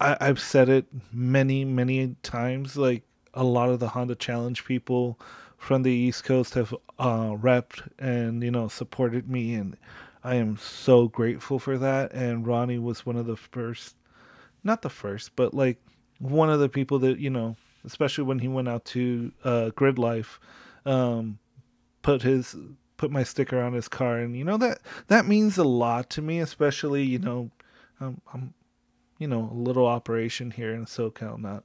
I, 0.00 0.16
I've 0.20 0.40
said 0.40 0.68
it 0.68 0.86
many 1.12 1.64
many 1.64 2.16
times. 2.22 2.76
Like 2.76 3.02
a 3.34 3.44
lot 3.44 3.70
of 3.70 3.80
the 3.80 3.88
Honda 3.88 4.14
Challenge 4.14 4.64
people 4.64 5.18
from 5.56 5.82
the 5.82 5.92
East 5.92 6.24
Coast 6.24 6.54
have 6.54 6.74
uh, 6.98 7.30
repped 7.30 7.88
and 7.98 8.42
you 8.42 8.50
know 8.50 8.68
supported 8.68 9.28
me, 9.30 9.54
and 9.54 9.76
I 10.26 10.34
am 10.34 10.56
so 10.56 11.06
grateful 11.06 11.60
for 11.60 11.78
that. 11.78 12.12
And 12.12 12.44
Ronnie 12.44 12.80
was 12.80 13.06
one 13.06 13.14
of 13.14 13.26
the 13.26 13.36
first, 13.36 13.94
not 14.64 14.82
the 14.82 14.90
first, 14.90 15.36
but 15.36 15.54
like 15.54 15.80
one 16.18 16.50
of 16.50 16.58
the 16.58 16.68
people 16.68 16.98
that 16.98 17.20
you 17.20 17.30
know, 17.30 17.54
especially 17.84 18.24
when 18.24 18.40
he 18.40 18.48
went 18.48 18.68
out 18.68 18.84
to 18.86 19.30
uh, 19.44 19.70
Grid 19.70 20.00
Life, 20.00 20.40
um, 20.84 21.38
put 22.02 22.22
his 22.22 22.56
put 22.96 23.12
my 23.12 23.22
sticker 23.22 23.60
on 23.60 23.72
his 23.72 23.86
car, 23.86 24.18
and 24.18 24.36
you 24.36 24.42
know 24.42 24.56
that 24.56 24.80
that 25.06 25.28
means 25.28 25.58
a 25.58 25.64
lot 25.64 26.10
to 26.10 26.22
me, 26.22 26.40
especially 26.40 27.04
you 27.04 27.20
know, 27.20 27.52
I'm 28.00 28.52
you 29.18 29.28
know 29.28 29.48
a 29.52 29.54
little 29.54 29.86
operation 29.86 30.50
here 30.50 30.74
in 30.74 30.86
SoCal, 30.86 31.38
not 31.38 31.62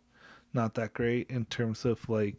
not 0.54 0.76
that 0.76 0.93
great 0.93 1.32
in 1.32 1.45
terms 1.45 1.84
of 1.84 2.08
like 2.08 2.36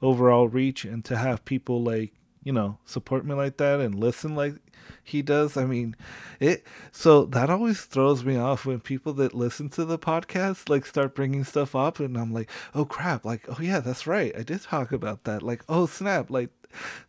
overall 0.00 0.46
reach 0.46 0.84
and 0.84 1.04
to 1.06 1.16
have 1.16 1.44
people 1.44 1.82
like 1.82 2.12
you 2.44 2.52
know 2.52 2.78
support 2.84 3.24
me 3.24 3.34
like 3.34 3.56
that 3.56 3.80
and 3.80 3.94
listen 3.94 4.34
like 4.36 4.54
he 5.02 5.22
does 5.22 5.56
i 5.56 5.64
mean 5.64 5.96
it 6.40 6.64
so 6.92 7.24
that 7.24 7.50
always 7.50 7.82
throws 7.82 8.24
me 8.24 8.36
off 8.36 8.66
when 8.66 8.78
people 8.78 9.12
that 9.12 9.34
listen 9.34 9.68
to 9.68 9.84
the 9.84 9.98
podcast 9.98 10.68
like 10.68 10.86
start 10.86 11.14
bringing 11.14 11.42
stuff 11.42 11.74
up 11.74 11.98
and 11.98 12.16
i'm 12.16 12.32
like 12.32 12.50
oh 12.74 12.84
crap 12.84 13.24
like 13.24 13.44
oh 13.48 13.60
yeah 13.60 13.80
that's 13.80 14.06
right 14.06 14.34
i 14.38 14.42
did 14.42 14.62
talk 14.62 14.92
about 14.92 15.24
that 15.24 15.42
like 15.42 15.64
oh 15.68 15.86
snap 15.86 16.30
like 16.30 16.50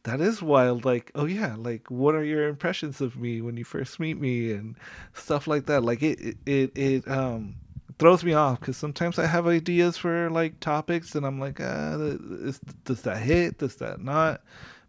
that 0.03 0.21
is 0.21 0.41
wild 0.41 0.85
like 0.85 1.11
oh 1.15 1.25
yeah 1.25 1.55
like 1.57 1.89
what 1.89 2.15
are 2.15 2.23
your 2.23 2.47
impressions 2.47 3.01
of 3.01 3.17
me 3.17 3.41
when 3.41 3.57
you 3.57 3.63
first 3.63 3.99
meet 3.99 4.19
me 4.19 4.51
and 4.51 4.75
stuff 5.13 5.47
like 5.47 5.65
that 5.65 5.83
like 5.83 6.01
it 6.01 6.19
it 6.19 6.37
it, 6.45 6.77
it 6.77 7.07
um 7.07 7.55
throws 7.97 8.23
me 8.23 8.33
off 8.33 8.59
because 8.59 8.77
sometimes 8.77 9.17
I 9.17 9.25
have 9.25 9.47
ideas 9.47 9.97
for 9.97 10.29
like 10.29 10.59
topics 10.59 11.15
and 11.15 11.25
I'm 11.25 11.39
like, 11.39 11.59
ah, 11.61 11.95
is, 11.95 12.59
does 12.83 13.01
that 13.03 13.17
hit? 13.17 13.59
Does 13.59 13.77
that 13.77 14.01
not? 14.01 14.41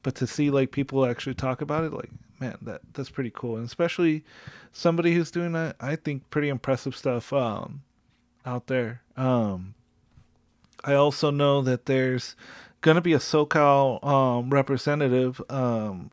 But 0.07 0.15
to 0.15 0.27
see 0.29 0.51
like 0.51 0.71
people 0.71 1.05
actually 1.05 1.35
talk 1.35 1.61
about 1.61 1.83
it, 1.83 1.93
like, 1.93 2.11
man, 2.39 2.57
that 2.63 2.81
that's 2.93 3.11
pretty 3.11 3.33
cool, 3.35 3.57
and 3.57 3.67
especially 3.67 4.23
somebody 4.71 5.13
who's 5.13 5.33
doing 5.33 5.51
that, 5.55 5.75
I 5.81 5.97
think 5.97 6.31
pretty 6.31 6.49
impressive 6.49 6.95
stuff 6.95 7.33
um, 7.33 7.83
out 8.45 8.69
there. 8.69 9.03
Um, 9.17 9.75
I 10.85 10.95
also 10.95 11.33
know 11.33 11.61
that 11.63 11.87
there's 11.87 12.37
gonna 12.83 13.01
be 13.01 13.15
a 13.15 13.19
SoCal 13.19 14.05
um, 14.07 14.51
representative 14.51 15.43
um, 15.51 16.13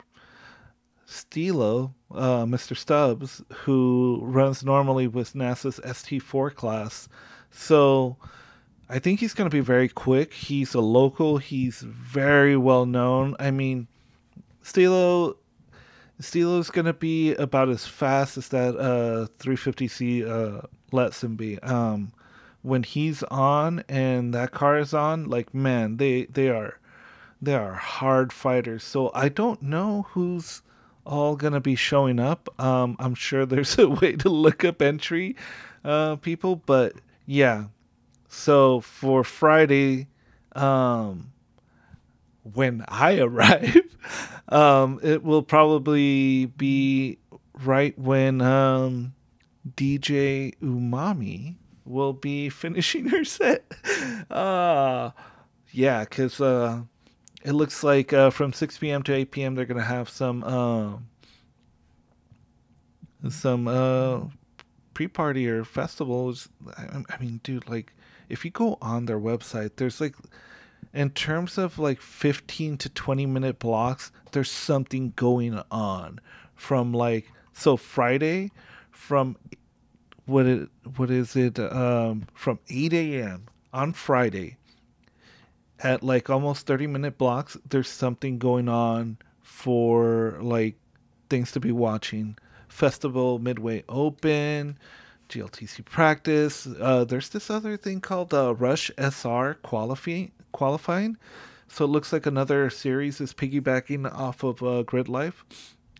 Stilo, 1.06 1.94
uh, 2.10 2.46
Mr. 2.46 2.76
Stubbs, 2.76 3.42
who 3.58 4.18
runs 4.24 4.64
normally 4.64 5.06
with 5.06 5.34
NASA's 5.34 5.78
ST4 5.84 6.52
class. 6.52 7.08
So 7.52 8.16
I 8.88 8.98
think 8.98 9.20
he's 9.20 9.34
going 9.34 9.48
to 9.48 9.54
be 9.54 9.60
very 9.60 9.88
quick. 9.88 10.32
He's 10.34 10.74
a 10.74 10.80
local, 10.80 11.38
he's 11.38 11.80
very 11.80 12.56
well 12.56 12.86
known. 12.86 13.36
I 13.38 13.50
mean, 13.50 13.88
Stilo. 14.62 15.36
Stilo's 16.20 16.70
going 16.70 16.84
to 16.84 16.92
be 16.92 17.34
about 17.34 17.68
as 17.68 17.86
fast 17.86 18.38
as 18.38 18.48
that 18.50 18.76
uh, 18.76 19.26
350Z 19.40 20.28
uh, 20.28 20.66
lets 20.92 21.24
him 21.24 21.34
be. 21.34 21.58
Um, 21.58 22.12
when 22.64 22.82
he's 22.82 23.22
on 23.24 23.84
and 23.90 24.32
that 24.32 24.50
car 24.50 24.78
is 24.78 24.94
on, 24.94 25.28
like 25.28 25.52
man, 25.52 25.98
they 25.98 26.24
they 26.24 26.48
are 26.48 26.78
they 27.40 27.54
are 27.54 27.74
hard 27.74 28.32
fighters. 28.32 28.82
So 28.82 29.10
I 29.14 29.28
don't 29.28 29.62
know 29.62 30.06
who's 30.10 30.62
all 31.04 31.36
gonna 31.36 31.60
be 31.60 31.76
showing 31.76 32.18
up. 32.18 32.48
Um, 32.58 32.96
I'm 32.98 33.14
sure 33.14 33.44
there's 33.44 33.78
a 33.78 33.88
way 33.88 34.16
to 34.16 34.30
look 34.30 34.64
up 34.64 34.80
entry 34.80 35.36
uh, 35.84 36.16
people, 36.16 36.56
but 36.56 36.94
yeah. 37.26 37.66
So 38.34 38.80
for 38.80 39.24
Friday, 39.24 40.08
um, 40.54 41.32
when 42.42 42.84
I 42.88 43.18
arrive, 43.20 43.96
um, 44.48 45.00
it 45.02 45.22
will 45.22 45.42
probably 45.42 46.46
be 46.46 47.18
right 47.62 47.98
when 47.98 48.42
um, 48.42 49.14
DJ 49.76 50.54
Umami 50.60 51.54
will 51.86 52.12
be 52.12 52.48
finishing 52.50 53.08
her 53.08 53.24
set. 53.24 53.64
Uh, 54.30 55.10
yeah, 55.70 56.00
because 56.02 56.40
uh, 56.40 56.80
it 57.44 57.52
looks 57.52 57.84
like 57.84 58.12
uh, 58.12 58.30
from 58.30 58.52
6 58.52 58.78
p.m. 58.78 59.02
to 59.02 59.12
8 59.12 59.30
p.m. 59.30 59.54
they're 59.54 59.66
gonna 59.66 59.82
have 59.82 60.08
some 60.08 60.42
um, 60.44 61.06
some 63.28 63.68
uh, 63.68 64.20
pre-party 64.94 65.46
or 65.46 65.64
festivals. 65.64 66.48
I, 66.76 67.04
I 67.08 67.20
mean, 67.20 67.40
dude, 67.44 67.68
like 67.68 67.92
if 68.28 68.44
you 68.44 68.50
go 68.50 68.78
on 68.80 69.06
their 69.06 69.18
website, 69.18 69.76
there's 69.76 70.00
like 70.00 70.14
in 70.92 71.10
terms 71.10 71.58
of 71.58 71.78
like 71.78 72.00
15 72.00 72.78
to 72.78 72.88
20 72.88 73.26
minute 73.26 73.58
blocks, 73.58 74.12
there's 74.32 74.50
something 74.50 75.12
going 75.16 75.60
on 75.70 76.20
from 76.54 76.92
like 76.92 77.30
so 77.52 77.76
Friday 77.76 78.50
from 78.90 79.36
what 80.26 80.46
it 80.46 80.68
what 80.96 81.10
is 81.10 81.36
it 81.36 81.58
um 81.58 82.26
from 82.32 82.58
8 82.68 82.92
a.m. 82.92 83.46
on 83.72 83.92
Friday 83.92 84.56
at 85.80 86.02
like 86.02 86.30
almost 86.30 86.66
30 86.66 86.86
minute 86.86 87.18
blocks 87.18 87.56
there's 87.68 87.88
something 87.88 88.38
going 88.38 88.68
on 88.68 89.18
for 89.42 90.38
like 90.40 90.76
things 91.28 91.52
to 91.52 91.60
be 91.60 91.72
watching 91.72 92.38
festival 92.68 93.38
midway 93.38 93.84
open 93.88 94.78
gltc 95.34 95.84
practice. 95.84 96.66
Uh, 96.66 97.04
there's 97.04 97.28
this 97.28 97.50
other 97.50 97.76
thing 97.76 98.00
called 98.00 98.32
uh, 98.32 98.54
rush 98.54 98.90
sr 99.10 99.54
qualifying 99.62 100.32
qualifying. 100.52 101.16
So 101.68 101.84
it 101.84 101.88
looks 101.88 102.12
like 102.12 102.26
another 102.26 102.70
series 102.70 103.20
is 103.20 103.34
piggybacking 103.34 104.12
off 104.12 104.44
of 104.44 104.62
uh, 104.62 104.82
grid 104.82 105.08
life. 105.08 105.44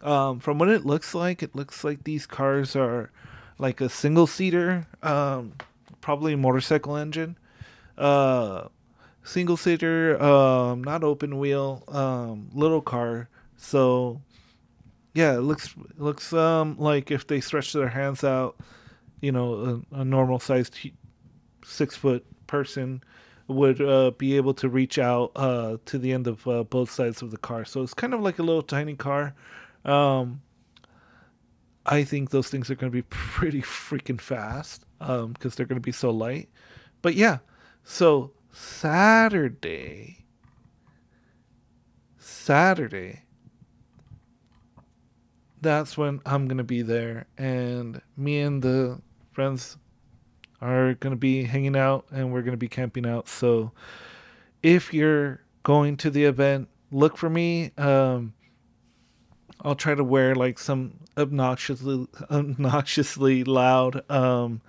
Um, 0.02 0.38
from 0.38 0.58
what 0.58 0.68
it 0.68 0.86
looks 0.86 1.14
like 1.14 1.42
it 1.42 1.56
looks 1.56 1.82
like 1.82 2.04
these 2.04 2.26
cars 2.26 2.76
are 2.76 3.10
like 3.58 3.80
a 3.80 3.88
single 3.88 4.26
seater 4.26 4.86
um, 5.02 5.54
probably 6.00 6.36
motorcycle 6.36 6.96
engine. 6.96 7.36
Uh, 7.96 8.68
single 9.24 9.56
seater, 9.56 10.22
um, 10.22 10.84
not 10.84 11.02
open 11.02 11.38
wheel, 11.38 11.82
um, 11.88 12.50
little 12.52 12.82
car. 12.82 13.28
So 13.56 14.20
yeah, 15.14 15.34
it 15.34 15.40
looks 15.40 15.68
it 15.68 16.00
looks 16.00 16.32
um 16.32 16.76
like 16.78 17.10
if 17.10 17.26
they 17.26 17.40
stretch 17.40 17.72
their 17.72 17.88
hands 17.88 18.22
out, 18.22 18.56
you 19.24 19.32
know, 19.32 19.82
a, 19.90 20.00
a 20.00 20.04
normal 20.04 20.38
sized 20.38 20.78
six 21.64 21.96
foot 21.96 22.26
person 22.46 23.02
would 23.48 23.80
uh, 23.80 24.10
be 24.18 24.36
able 24.36 24.52
to 24.54 24.68
reach 24.68 24.98
out 24.98 25.32
uh, 25.34 25.78
to 25.86 25.98
the 25.98 26.12
end 26.12 26.26
of 26.26 26.46
uh, 26.46 26.62
both 26.64 26.90
sides 26.90 27.22
of 27.22 27.30
the 27.30 27.38
car. 27.38 27.64
So 27.64 27.82
it's 27.82 27.94
kind 27.94 28.12
of 28.12 28.20
like 28.20 28.38
a 28.38 28.42
little 28.42 28.62
tiny 28.62 28.94
car. 28.94 29.34
Um, 29.84 30.42
I 31.86 32.04
think 32.04 32.30
those 32.30 32.48
things 32.48 32.70
are 32.70 32.74
going 32.74 32.92
to 32.92 32.96
be 32.96 33.02
pretty 33.08 33.62
freaking 33.62 34.20
fast 34.20 34.84
because 34.98 35.24
um, 35.24 35.34
they're 35.56 35.66
going 35.66 35.80
to 35.80 35.84
be 35.84 35.92
so 35.92 36.10
light. 36.10 36.50
But 37.00 37.14
yeah, 37.14 37.38
so 37.82 38.32
Saturday, 38.52 40.26
Saturday, 42.18 43.22
that's 45.62 45.96
when 45.96 46.20
I'm 46.26 46.46
going 46.46 46.58
to 46.58 46.64
be 46.64 46.82
there. 46.82 47.26
And 47.38 48.02
me 48.16 48.40
and 48.40 48.62
the 48.62 49.00
friends 49.34 49.76
are 50.60 50.94
going 50.94 51.10
to 51.10 51.18
be 51.18 51.44
hanging 51.44 51.76
out 51.76 52.06
and 52.10 52.32
we're 52.32 52.42
going 52.42 52.52
to 52.52 52.56
be 52.56 52.68
camping 52.68 53.06
out. 53.06 53.28
So 53.28 53.72
if 54.62 54.94
you're 54.94 55.42
going 55.62 55.96
to 55.98 56.10
the 56.10 56.24
event, 56.24 56.68
look 56.90 57.16
for 57.16 57.28
me. 57.28 57.72
Um, 57.76 58.32
I'll 59.60 59.74
try 59.74 59.94
to 59.94 60.04
wear 60.04 60.34
like 60.34 60.58
some 60.58 60.98
obnoxiously 61.16 62.06
obnoxiously 62.30 63.44
loud 63.44 64.02
um 64.10 64.60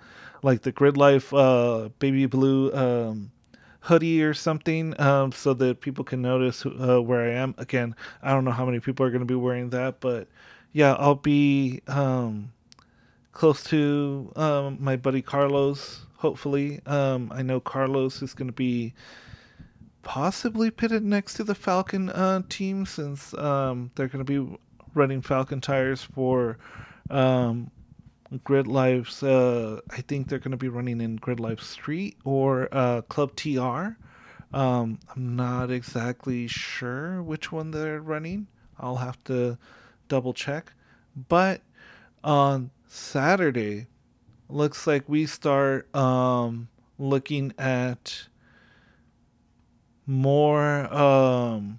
like 0.42 0.62
the 0.62 0.70
grid 0.72 0.96
life 0.96 1.34
uh 1.34 1.88
baby 1.98 2.26
blue 2.26 2.72
um 2.72 3.32
hoodie 3.80 4.22
or 4.22 4.32
something 4.32 4.98
um 5.00 5.32
so 5.32 5.52
that 5.54 5.80
people 5.80 6.04
can 6.04 6.22
notice 6.22 6.64
uh, 6.64 7.02
where 7.02 7.22
I 7.22 7.34
am 7.34 7.54
again 7.58 7.94
I 8.22 8.30
don't 8.30 8.44
know 8.44 8.52
how 8.52 8.64
many 8.64 8.80
people 8.80 9.04
are 9.04 9.10
going 9.10 9.20
to 9.20 9.26
be 9.26 9.34
wearing 9.34 9.70
that 9.70 10.00
but 10.00 10.28
yeah 10.72 10.94
I'll 10.94 11.16
be 11.16 11.82
um 11.88 12.52
close 13.36 13.62
to 13.62 14.32
um 14.36 14.78
my 14.80 14.96
buddy 14.96 15.20
Carlos 15.20 16.06
hopefully 16.16 16.80
um 16.86 17.30
I 17.34 17.42
know 17.42 17.60
Carlos 17.60 18.22
is 18.22 18.32
going 18.32 18.48
to 18.48 18.52
be 18.54 18.94
possibly 20.06 20.70
pitted 20.70 21.02
next 21.02 21.34
to 21.34 21.42
the 21.42 21.54
Falcon 21.56 22.08
uh, 22.10 22.40
team 22.48 22.86
since 22.86 23.34
um, 23.34 23.90
they're 23.96 24.06
going 24.06 24.24
to 24.24 24.40
be 24.40 24.56
running 24.94 25.20
Falcon 25.20 25.60
tires 25.60 26.00
for 26.00 26.58
um, 27.10 27.72
Grid 28.44 28.68
Life's. 28.68 29.24
Uh, 29.24 29.80
I 29.90 30.02
think 30.02 30.28
they're 30.28 30.38
going 30.38 30.52
to 30.52 30.56
be 30.56 30.68
running 30.68 31.00
in 31.00 31.16
Grid 31.16 31.40
Life 31.40 31.60
Street 31.60 32.16
or 32.24 32.68
uh, 32.70 33.02
Club 33.02 33.34
TR. 33.34 33.96
Um, 34.54 35.00
I'm 35.12 35.34
not 35.34 35.72
exactly 35.72 36.46
sure 36.46 37.20
which 37.20 37.50
one 37.50 37.72
they're 37.72 38.00
running. 38.00 38.46
I'll 38.78 38.96
have 38.96 39.22
to 39.24 39.58
double 40.06 40.34
check. 40.34 40.72
But 41.28 41.62
on 42.22 42.70
Saturday, 42.96 43.86
looks 44.48 44.86
like 44.86 45.08
we 45.08 45.26
start 45.26 45.94
um, 45.94 46.68
looking 46.98 47.52
at 47.58 48.28
more 50.06 50.92
um, 50.92 51.78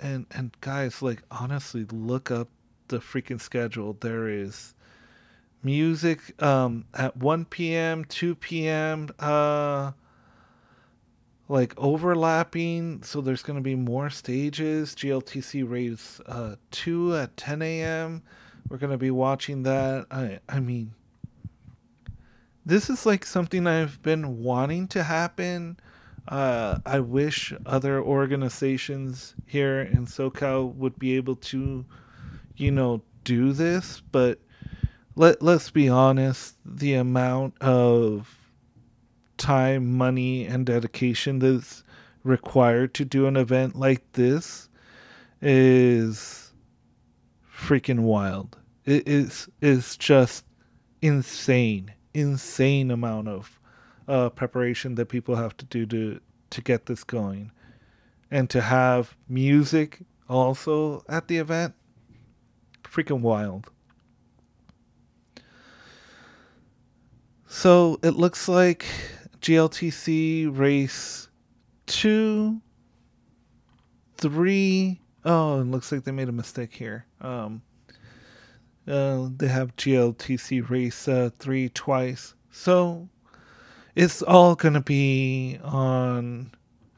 and 0.00 0.26
and 0.30 0.56
guys 0.60 1.00
like 1.00 1.22
honestly 1.30 1.84
look 1.90 2.30
up 2.30 2.48
the 2.88 2.98
freaking 2.98 3.40
schedule. 3.40 3.96
There 4.00 4.28
is 4.28 4.74
music 5.62 6.40
um 6.40 6.84
at 6.94 7.16
1 7.16 7.44
p.m 7.46 8.04
2 8.04 8.36
p.m 8.36 9.08
uh 9.18 9.90
like 11.48 11.74
overlapping. 11.76 13.02
So 13.02 13.20
there's 13.20 13.42
going 13.42 13.56
to 13.58 13.62
be 13.62 13.74
more 13.74 14.08
stages. 14.08 14.94
Gltc 14.94 15.68
race 15.68 16.20
uh 16.26 16.56
2 16.70 17.16
at 17.16 17.36
10 17.36 17.62
a.m 17.62 18.22
we're 18.68 18.78
to 18.78 18.98
be 18.98 19.10
watching 19.10 19.62
that. 19.64 20.06
I 20.10 20.40
i 20.48 20.60
mean 20.60 20.94
this 22.64 22.90
is 22.90 23.06
like 23.06 23.24
something 23.24 23.66
i've 23.66 24.02
been 24.02 24.42
wanting 24.42 24.88
to 24.88 25.02
happen. 25.02 25.78
Uh, 26.26 26.78
I 26.84 27.00
wish 27.00 27.54
other 27.64 28.02
organizations 28.02 29.34
here 29.46 29.80
in 29.80 30.04
SoCal 30.04 30.74
would 30.74 30.98
be 30.98 31.16
able 31.16 31.36
to, 31.36 31.86
you 32.54 32.70
know, 32.70 33.00
do 33.24 33.54
this, 33.54 34.02
but 34.12 34.38
let 35.16 35.40
let's 35.40 35.70
be 35.70 35.88
honest, 35.88 36.56
the 36.66 36.94
amount 36.94 37.60
of 37.62 38.36
time, 39.38 39.96
money, 39.96 40.44
and 40.44 40.66
dedication 40.66 41.38
that's 41.38 41.82
required 42.24 42.92
to 42.94 43.04
do 43.06 43.26
an 43.26 43.36
event 43.36 43.74
like 43.76 44.12
this 44.12 44.68
is 45.40 46.47
freaking 47.58 48.00
wild. 48.00 48.56
It 48.84 49.06
is 49.06 49.48
is 49.60 49.96
just 49.96 50.44
insane, 51.02 51.92
insane 52.14 52.90
amount 52.90 53.28
of 53.28 53.60
uh, 54.06 54.30
preparation 54.30 54.94
that 54.94 55.06
people 55.06 55.36
have 55.36 55.56
to 55.58 55.64
do 55.66 55.84
to 55.86 56.20
to 56.50 56.62
get 56.62 56.86
this 56.86 57.04
going, 57.04 57.50
and 58.30 58.48
to 58.50 58.60
have 58.60 59.16
music 59.28 60.00
also 60.28 61.04
at 61.08 61.28
the 61.28 61.38
event, 61.38 61.74
freaking 62.84 63.20
wild. 63.20 63.70
So 67.46 67.98
it 68.02 68.10
looks 68.10 68.48
like 68.48 68.84
GLTC 69.40 70.56
race 70.56 71.28
two, 71.86 72.60
three. 74.16 75.00
Oh, 75.28 75.60
it 75.60 75.64
looks 75.64 75.92
like 75.92 76.04
they 76.04 76.10
made 76.10 76.30
a 76.30 76.32
mistake 76.32 76.72
here. 76.72 77.04
Um, 77.20 77.60
uh, 78.88 79.28
they 79.36 79.48
have 79.48 79.76
GLTC 79.76 80.70
race 80.70 81.06
uh, 81.06 81.28
three 81.38 81.68
twice. 81.68 82.34
So 82.50 83.10
it's 83.94 84.22
all 84.22 84.54
gonna 84.54 84.80
be 84.80 85.58
on 85.62 86.50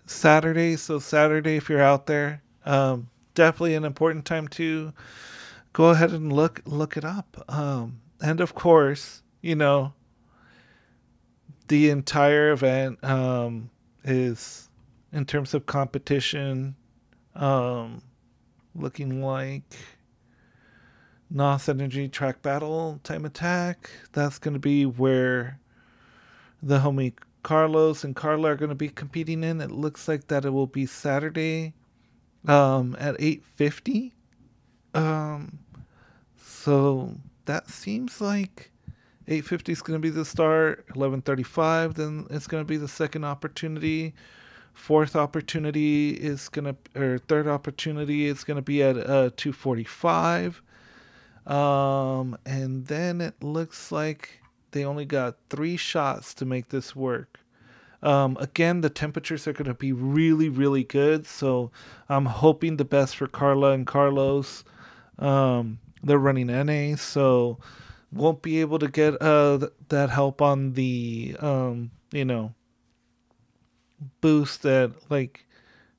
Saturday. 0.06 0.76
So 0.76 1.00
Saturday, 1.00 1.56
if 1.56 1.68
you're 1.68 1.82
out 1.82 2.06
there, 2.06 2.40
um, 2.64 3.10
definitely 3.34 3.74
an 3.74 3.84
important 3.84 4.24
time 4.26 4.46
to 4.46 4.92
go 5.72 5.86
ahead 5.86 6.12
and 6.12 6.32
look 6.32 6.62
look 6.64 6.96
it 6.96 7.04
up. 7.04 7.44
Um, 7.48 8.00
and 8.22 8.40
of 8.40 8.54
course, 8.54 9.22
you 9.40 9.56
know, 9.56 9.92
the 11.66 11.90
entire 11.90 12.52
event 12.52 13.02
um, 13.02 13.70
is 14.04 14.68
in 15.12 15.24
terms 15.24 15.52
of 15.52 15.66
competition, 15.66 16.76
um, 17.34 18.02
looking 18.74 19.22
like 19.22 19.76
NOS 21.30 21.68
Energy 21.68 22.08
Track 22.08 22.42
Battle 22.42 23.00
Time 23.04 23.24
Attack. 23.24 23.90
That's 24.12 24.38
going 24.38 24.54
to 24.54 24.60
be 24.60 24.84
where 24.84 25.60
the 26.62 26.80
homie 26.80 27.14
Carlos 27.42 28.04
and 28.04 28.14
Carla 28.14 28.50
are 28.50 28.56
going 28.56 28.70
to 28.70 28.74
be 28.74 28.88
competing 28.88 29.42
in. 29.44 29.60
It 29.60 29.70
looks 29.70 30.08
like 30.08 30.28
that 30.28 30.44
it 30.44 30.50
will 30.50 30.66
be 30.66 30.86
Saturday 30.86 31.74
um, 32.46 32.96
at 32.98 33.16
8:50. 33.18 34.12
Um, 34.94 35.60
so 36.42 37.16
that 37.44 37.68
seems 37.68 38.20
like 38.20 38.70
8:50 39.28 39.68
is 39.70 39.82
going 39.82 40.00
to 40.00 40.02
be 40.02 40.10
the 40.10 40.24
start. 40.24 40.86
11:35 40.94 41.94
then 41.94 42.26
it's 42.30 42.46
going 42.46 42.62
to 42.62 42.68
be 42.68 42.76
the 42.76 42.88
second 42.88 43.24
opportunity. 43.24 44.14
Fourth 44.74 45.14
opportunity 45.14 46.10
is 46.10 46.48
to 46.64 46.76
or 46.96 47.18
third 47.18 47.46
opportunity 47.46 48.26
is 48.26 48.44
to 48.56 48.62
be 48.62 48.82
at 48.82 48.96
uh, 48.96 49.30
2:45. 49.30 50.60
Um, 51.46 52.36
and 52.46 52.86
then 52.86 53.20
it 53.20 53.42
looks 53.42 53.90
like 53.90 54.40
they 54.72 54.84
only 54.84 55.04
got 55.04 55.36
three 55.48 55.76
shots 55.76 56.34
to 56.34 56.44
make 56.44 56.68
this 56.68 56.94
work. 56.94 57.40
Um, 58.02 58.36
again, 58.40 58.80
the 58.80 58.90
temperatures 58.90 59.46
are 59.46 59.52
to 59.68 59.74
be 59.74 59.92
really, 59.92 60.48
really 60.48 60.84
good. 60.84 61.26
So 61.26 61.70
I'm 62.08 62.26
hoping 62.26 62.76
the 62.76 62.84
best 62.84 63.16
for 63.16 63.26
Carla 63.26 63.72
and 63.72 63.86
Carlos. 63.86 64.64
Um, 65.18 65.80
they're 66.02 66.18
running 66.18 66.46
NA, 66.46 66.96
so 66.96 67.58
won't 68.10 68.42
be 68.42 68.60
able 68.60 68.78
to 68.78 68.88
get 68.88 69.20
uh, 69.20 69.58
th- 69.58 69.72
that 69.88 70.10
help 70.10 70.40
on 70.40 70.72
the, 70.72 71.36
um, 71.40 71.90
you 72.10 72.24
know, 72.24 72.54
boost 74.20 74.62
that 74.62 74.92
like 75.10 75.46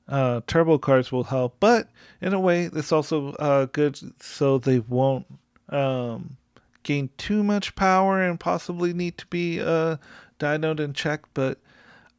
uh, 0.07 0.41
turbo 0.47 0.77
cars 0.77 1.11
will 1.11 1.25
help. 1.25 1.57
But 1.59 1.89
in 2.21 2.33
a 2.33 2.39
way, 2.39 2.69
it's 2.73 2.91
also 2.91 3.33
uh, 3.33 3.65
good 3.65 3.99
so 4.21 4.57
they 4.57 4.79
won't 4.79 5.25
um, 5.69 6.37
gain 6.83 7.09
too 7.17 7.43
much 7.43 7.75
power 7.75 8.21
and 8.21 8.39
possibly 8.39 8.93
need 8.93 9.17
to 9.17 9.27
be 9.27 9.59
uh 9.59 9.97
dynoed 10.39 10.79
and 10.79 10.95
checked 10.95 11.29
but 11.33 11.59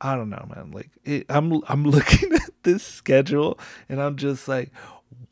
i 0.00 0.14
don't 0.14 0.30
know 0.30 0.46
man 0.54 0.70
like 0.70 0.90
it, 1.04 1.26
i'm 1.28 1.60
i'm 1.68 1.84
looking 1.90 2.32
at 2.32 2.50
this 2.62 2.82
schedule 2.82 3.58
and 3.88 4.00
i'm 4.00 4.16
just 4.16 4.46
like 4.48 4.70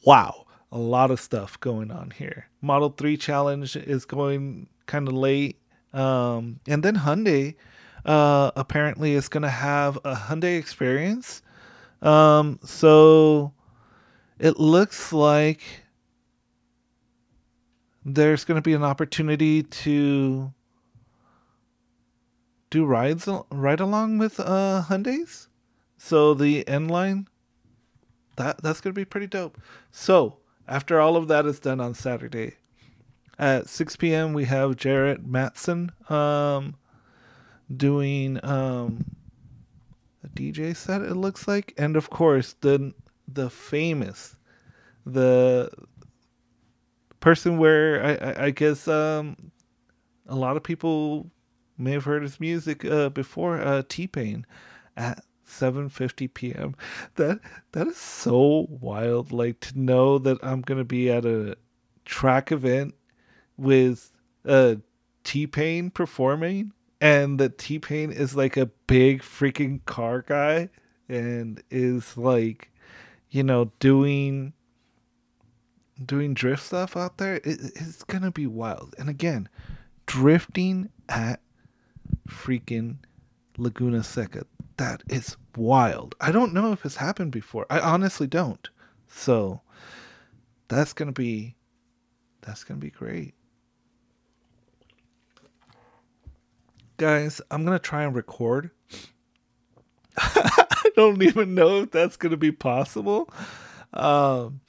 wow 0.05 0.47
a 0.73 0.79
lot 0.79 1.11
of 1.11 1.21
stuff 1.21 1.59
going 1.61 1.91
on 1.91 2.11
here 2.11 2.47
model 2.61 2.91
3 2.91 3.17
challenge 3.17 3.77
is 3.77 4.05
going 4.05 4.69
kind 4.87 5.07
of 5.07 5.15
late 5.15 5.59
um 5.93 6.61
and 6.67 6.83
then 6.83 6.97
hyundai 6.97 7.55
uh 8.05 8.51
apparently 8.57 9.13
is 9.13 9.29
going 9.29 9.43
to 9.43 9.49
have 9.49 9.97
a 10.05 10.15
hyundai 10.15 10.59
experience 10.59 11.43
um 12.03 12.59
so 12.63 13.53
it 14.39 14.59
looks 14.59 15.13
like 15.13 15.63
there's 18.05 18.45
going 18.45 18.57
to 18.57 18.63
be 18.63 18.73
an 18.73 18.83
opportunity 18.83 19.63
to 19.63 20.53
do 22.71 22.85
rides 22.85 23.29
right 23.51 23.81
along 23.81 24.17
with 24.19 24.41
uh 24.41 24.83
Hyundai's. 24.89 25.49
So 25.99 26.33
the 26.33 26.67
N 26.67 26.89
Line 26.89 27.29
that 28.37 28.63
that's 28.63 28.81
going 28.81 28.95
to 28.95 28.99
be 28.99 29.05
pretty 29.05 29.27
dope. 29.27 29.61
So, 29.91 30.39
after 30.67 31.01
all 31.01 31.17
of 31.17 31.29
that 31.29 31.45
is 31.45 31.61
done 31.61 31.81
on 31.81 31.95
Saturday, 31.95 32.55
at 33.39 33.69
6 33.69 33.97
p.m. 33.97 34.33
we 34.33 34.47
have 34.47 34.77
Jarrett 34.77 35.27
Matson 35.27 35.93
um, 36.09 36.77
doing 37.75 38.39
um, 38.45 39.05
a 40.25 40.29
DJ 40.29 40.77
set. 40.77 41.03
It 41.03 41.15
looks 41.15 41.49
like, 41.49 41.75
and 41.77 41.97
of 41.97 42.11
course 42.11 42.55
the 42.61 42.93
the 43.33 43.49
famous 43.49 44.37
the 45.07 45.71
person 47.21 47.59
where 47.59 48.05
I, 48.05 48.15
I, 48.15 48.45
I 48.47 48.51
guess 48.51 48.89
um, 48.89 49.53
a 50.27 50.35
lot 50.35 50.57
of 50.57 50.63
people 50.63 51.31
may 51.79 51.93
have 51.93 52.05
heard 52.05 52.23
his 52.23 52.41
music 52.41 52.85
uh, 52.85 53.09
before 53.11 53.61
uh, 53.61 53.83
T 53.89 54.07
Pain 54.07 54.47
at 54.97 55.25
7:50 55.47 56.33
p.m. 56.33 56.75
That 57.17 57.41
that 57.73 57.87
is 57.87 57.97
so 57.97 58.67
wild. 58.69 59.33
Like 59.33 59.61
to 59.61 59.79
know 59.79 60.19
that 60.19 60.39
I'm 60.43 60.63
gonna 60.63 60.85
be 60.85 61.11
at 61.11 61.25
a 61.25 61.57
track 62.05 62.53
event 62.53 62.95
with 63.57 64.13
uh, 64.47 64.77
T 65.25 65.47
Pain 65.47 65.91
performing, 65.91 66.73
and 67.01 67.39
that 67.39 67.59
T 67.59 67.79
Pain 67.79 68.13
is 68.13 68.37
like 68.37 68.57
a 68.57 68.67
big 68.67 69.23
freaking 69.23 69.85
car 69.85 70.23
guy 70.23 70.69
and 71.09 71.63
is 71.71 72.17
like, 72.17 72.71
you 73.31 73.43
know, 73.43 73.73
doing 73.81 74.53
doing 76.05 76.35
drift 76.35 76.65
stuff 76.65 76.97
out 76.97 77.19
there. 77.19 77.37
It, 77.37 77.45
it's 77.45 78.05
gonna 78.05 78.31
be 78.31 78.47
wild. 78.47 78.95
And 78.99 79.09
again, 79.09 79.49
drifting 80.07 80.91
at 81.09 81.41
freaking 82.29 82.97
Laguna 83.57 84.03
Seca. 84.03 84.47
That 84.77 85.03
is 85.09 85.37
wild. 85.57 86.15
I 86.21 86.33
don't 86.33 86.55
know 86.55 86.73
if 86.73 86.85
it's 86.85 86.97
happened 86.97 87.33
before. 87.33 87.67
I 87.69 87.81
honestly 87.81 88.27
don't. 88.27 88.69
So 89.09 89.61
that's 90.69 90.93
gonna 90.93 91.13
be 91.13 91.57
that's 92.43 92.65
gonna 92.65 92.81
be 92.81 92.91
great. 92.91 93.35
Guys, 97.01 97.41
I'm 97.51 97.65
gonna 97.65 97.79
try 97.79 98.03
and 98.03 98.15
record. 98.15 98.73
I 100.19 100.91
don't 100.95 101.23
even 101.23 101.55
know 101.55 101.81
if 101.81 101.93
that's 101.93 102.19
gonna 102.19 102.37
be 102.37 102.53
possible. 102.53 103.31
Um 103.95 104.61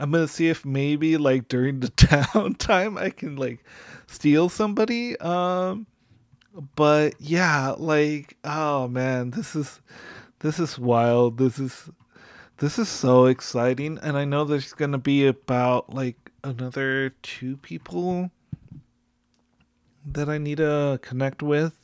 I'm 0.00 0.10
gonna 0.10 0.26
see 0.26 0.48
if 0.48 0.64
maybe 0.64 1.16
like 1.16 1.46
during 1.46 1.78
the 1.78 1.86
downtime 1.90 2.98
I 2.98 3.10
can 3.10 3.36
like 3.36 3.64
steal 4.08 4.48
somebody. 4.48 5.16
Um 5.20 5.86
but 6.74 7.14
yeah, 7.20 7.76
like 7.78 8.36
oh 8.42 8.88
man, 8.88 9.30
this 9.30 9.54
is 9.54 9.80
this 10.40 10.58
is 10.58 10.76
wild. 10.76 11.38
This 11.38 11.60
is 11.60 11.88
this 12.56 12.80
is 12.80 12.88
so 12.88 13.26
exciting 13.26 13.96
and 14.02 14.18
I 14.18 14.24
know 14.24 14.42
there's 14.42 14.72
going 14.72 14.90
to 14.90 14.98
be 14.98 15.24
about 15.24 15.94
like 15.94 16.32
another 16.42 17.10
two 17.22 17.58
people 17.58 18.32
that 20.04 20.28
I 20.28 20.38
need 20.38 20.58
to 20.58 20.98
connect 21.02 21.42
with 21.42 21.74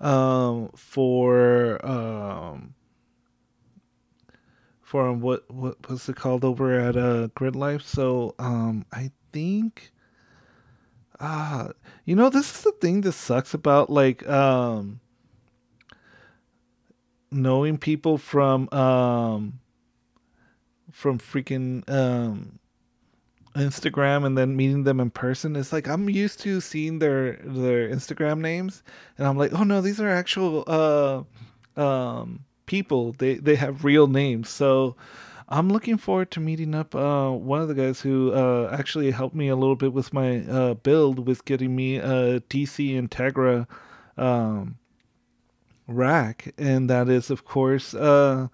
um 0.00 0.70
for 0.76 1.84
um 1.86 2.74
for 4.82 5.12
what 5.12 5.50
what 5.50 5.88
was 5.88 6.08
it 6.08 6.16
called 6.16 6.44
over 6.44 6.78
at 6.78 6.96
uh 6.96 7.28
Grid 7.34 7.56
Life. 7.56 7.82
So 7.82 8.34
um 8.38 8.84
I 8.92 9.10
think 9.32 9.92
ah 11.20 11.70
you 12.04 12.14
know 12.14 12.28
this 12.28 12.50
is 12.50 12.62
the 12.62 12.72
thing 12.72 13.02
that 13.02 13.12
sucks 13.12 13.54
about 13.54 13.90
like 13.90 14.28
um 14.28 15.00
knowing 17.30 17.78
people 17.78 18.18
from 18.18 18.68
um 18.72 19.60
from 20.90 21.18
freaking 21.18 21.88
um 21.90 22.58
Instagram 23.54 24.24
and 24.26 24.36
then 24.36 24.56
meeting 24.56 24.84
them 24.84 25.00
in 25.00 25.10
person 25.10 25.54
it's 25.56 25.72
like 25.72 25.86
I'm 25.88 26.08
used 26.08 26.40
to 26.40 26.60
seeing 26.60 26.98
their 26.98 27.34
their 27.44 27.88
Instagram 27.88 28.40
names 28.40 28.82
and 29.16 29.26
I'm 29.26 29.38
like 29.38 29.52
oh 29.52 29.62
no 29.62 29.80
these 29.80 30.00
are 30.00 30.08
actual 30.08 30.64
uh 30.66 31.80
um 31.80 32.44
people 32.66 33.12
they 33.18 33.34
they 33.34 33.54
have 33.54 33.84
real 33.84 34.06
names 34.06 34.48
so 34.48 34.96
I'm 35.48 35.68
looking 35.68 35.98
forward 35.98 36.30
to 36.32 36.40
meeting 36.40 36.74
up 36.74 36.94
uh, 36.94 37.30
one 37.30 37.60
of 37.60 37.68
the 37.68 37.74
guys 37.74 38.00
who 38.00 38.32
uh, 38.32 38.70
actually 38.72 39.10
helped 39.10 39.34
me 39.36 39.48
a 39.48 39.56
little 39.56 39.76
bit 39.76 39.92
with 39.92 40.12
my 40.12 40.40
uh, 40.46 40.74
build 40.74 41.26
with 41.26 41.44
getting 41.44 41.76
me 41.76 41.96
a 41.98 42.40
DC 42.40 42.94
Integra 42.94 43.66
um, 44.16 44.78
rack, 45.86 46.54
and 46.56 46.88
that 46.88 47.08
is 47.08 47.30
of 47.30 47.44
course 47.44 47.94
uh, 47.94 48.48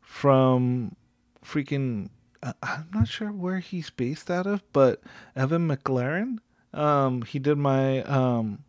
from 0.00 0.96
freaking. 1.44 2.08
I'm 2.62 2.88
not 2.92 3.08
sure 3.08 3.32
where 3.32 3.58
he's 3.58 3.90
based 3.90 4.30
out 4.30 4.46
of, 4.46 4.62
but 4.72 5.00
Evan 5.34 5.68
McLaren. 5.68 6.38
Um, 6.72 7.22
he 7.22 7.38
did 7.38 7.56
my 7.56 8.02
um, 8.02 8.64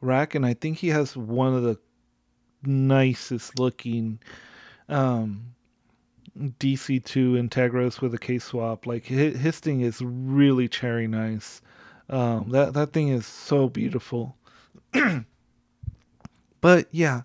rack, 0.00 0.34
and 0.34 0.44
I 0.44 0.54
think 0.54 0.78
he 0.78 0.88
has 0.88 1.16
one 1.16 1.54
of 1.54 1.62
the 1.62 1.78
nicest 2.64 3.58
looking 3.58 4.18
um, 4.88 5.54
DC2 6.36 7.48
Integras 7.48 8.00
with 8.00 8.14
a 8.14 8.18
K 8.18 8.38
swap. 8.38 8.86
Like 8.86 9.06
his, 9.06 9.38
his 9.38 9.60
thing 9.60 9.80
is 9.80 10.00
really 10.02 10.68
cherry 10.68 11.06
nice. 11.06 11.62
Um, 12.08 12.50
that 12.50 12.74
that 12.74 12.92
thing 12.92 13.08
is 13.08 13.26
so 13.26 13.68
beautiful. 13.68 14.36
but 16.60 16.88
yeah, 16.90 17.22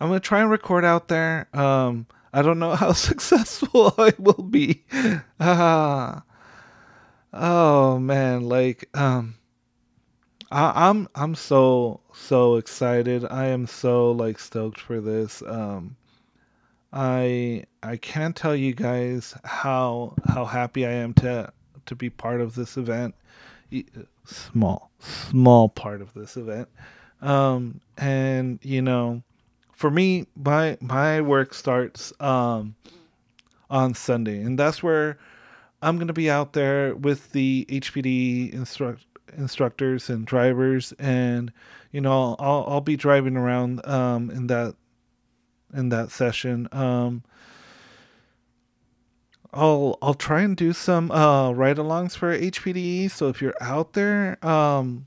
I'm 0.00 0.08
gonna 0.08 0.20
try 0.20 0.40
and 0.40 0.50
record 0.50 0.84
out 0.84 1.08
there. 1.08 1.48
Um, 1.56 2.06
I 2.32 2.42
don't 2.42 2.58
know 2.58 2.74
how 2.74 2.92
successful 2.94 3.94
I 3.98 4.12
will 4.18 4.42
be. 4.44 4.84
Ah, 5.38 6.22
oh 7.32 7.98
man, 7.98 8.42
like 8.42 8.88
um, 8.94 9.36
I, 10.50 10.88
I'm 10.88 11.08
I'm 11.14 11.34
so 11.34 12.00
so 12.14 12.56
excited. 12.56 13.24
I 13.24 13.46
am 13.46 13.66
so 13.66 14.12
like 14.12 14.38
stoked 14.38 14.80
for 14.80 15.00
this. 15.00 15.42
Um, 15.46 15.96
I 16.92 17.64
I 17.82 17.96
can't 17.96 18.36
tell 18.36 18.56
you 18.56 18.74
guys 18.74 19.34
how 19.44 20.14
how 20.26 20.44
happy 20.44 20.86
I 20.86 20.92
am 20.92 21.14
to 21.14 21.52
to 21.86 21.94
be 21.94 22.10
part 22.10 22.40
of 22.40 22.54
this 22.54 22.76
event. 22.76 23.14
Small 24.24 24.90
small 24.98 25.68
part 25.68 26.00
of 26.00 26.14
this 26.14 26.36
event. 26.36 26.68
Um, 27.20 27.80
and 27.96 28.58
you 28.62 28.82
know, 28.82 29.22
for 29.80 29.90
me, 29.90 30.26
my 30.36 30.76
my 30.82 31.22
work 31.22 31.54
starts 31.54 32.12
um, 32.20 32.74
on 33.70 33.94
Sunday, 33.94 34.42
and 34.42 34.58
that's 34.58 34.82
where 34.82 35.16
I'm 35.80 35.98
gonna 35.98 36.12
be 36.12 36.28
out 36.28 36.52
there 36.52 36.94
with 36.94 37.32
the 37.32 37.64
HPD 37.70 38.52
instruct 38.52 39.06
instructors 39.38 40.10
and 40.10 40.26
drivers, 40.26 40.92
and 40.98 41.50
you 41.92 42.02
know, 42.02 42.36
I'll 42.38 42.66
I'll 42.68 42.82
be 42.82 42.94
driving 42.94 43.38
around 43.38 43.80
um, 43.86 44.28
in 44.30 44.48
that 44.48 44.74
in 45.72 45.88
that 45.88 46.10
session. 46.10 46.68
Um, 46.72 47.22
I'll 49.54 49.96
I'll 50.02 50.12
try 50.12 50.42
and 50.42 50.58
do 50.58 50.74
some 50.74 51.10
uh, 51.10 51.52
ride-alongs 51.52 52.18
for 52.18 52.38
HPDE. 52.38 53.10
So 53.10 53.28
if 53.28 53.40
you're 53.40 53.56
out 53.62 53.94
there 53.94 54.44
um, 54.46 55.06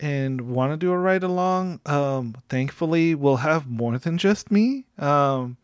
and 0.00 0.42
want 0.42 0.72
to 0.72 0.76
do 0.76 0.92
a 0.92 0.98
ride-along, 0.98 1.80
um, 1.86 2.36
thankfully 2.48 3.14
we'll 3.14 3.36
have 3.36 3.66
more 3.66 3.98
than 3.98 4.18
just 4.18 4.50
me. 4.50 4.84
Um, 4.98 5.56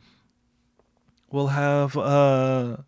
we'll 1.30 1.48
have 1.48 1.96
uh, 1.96 2.78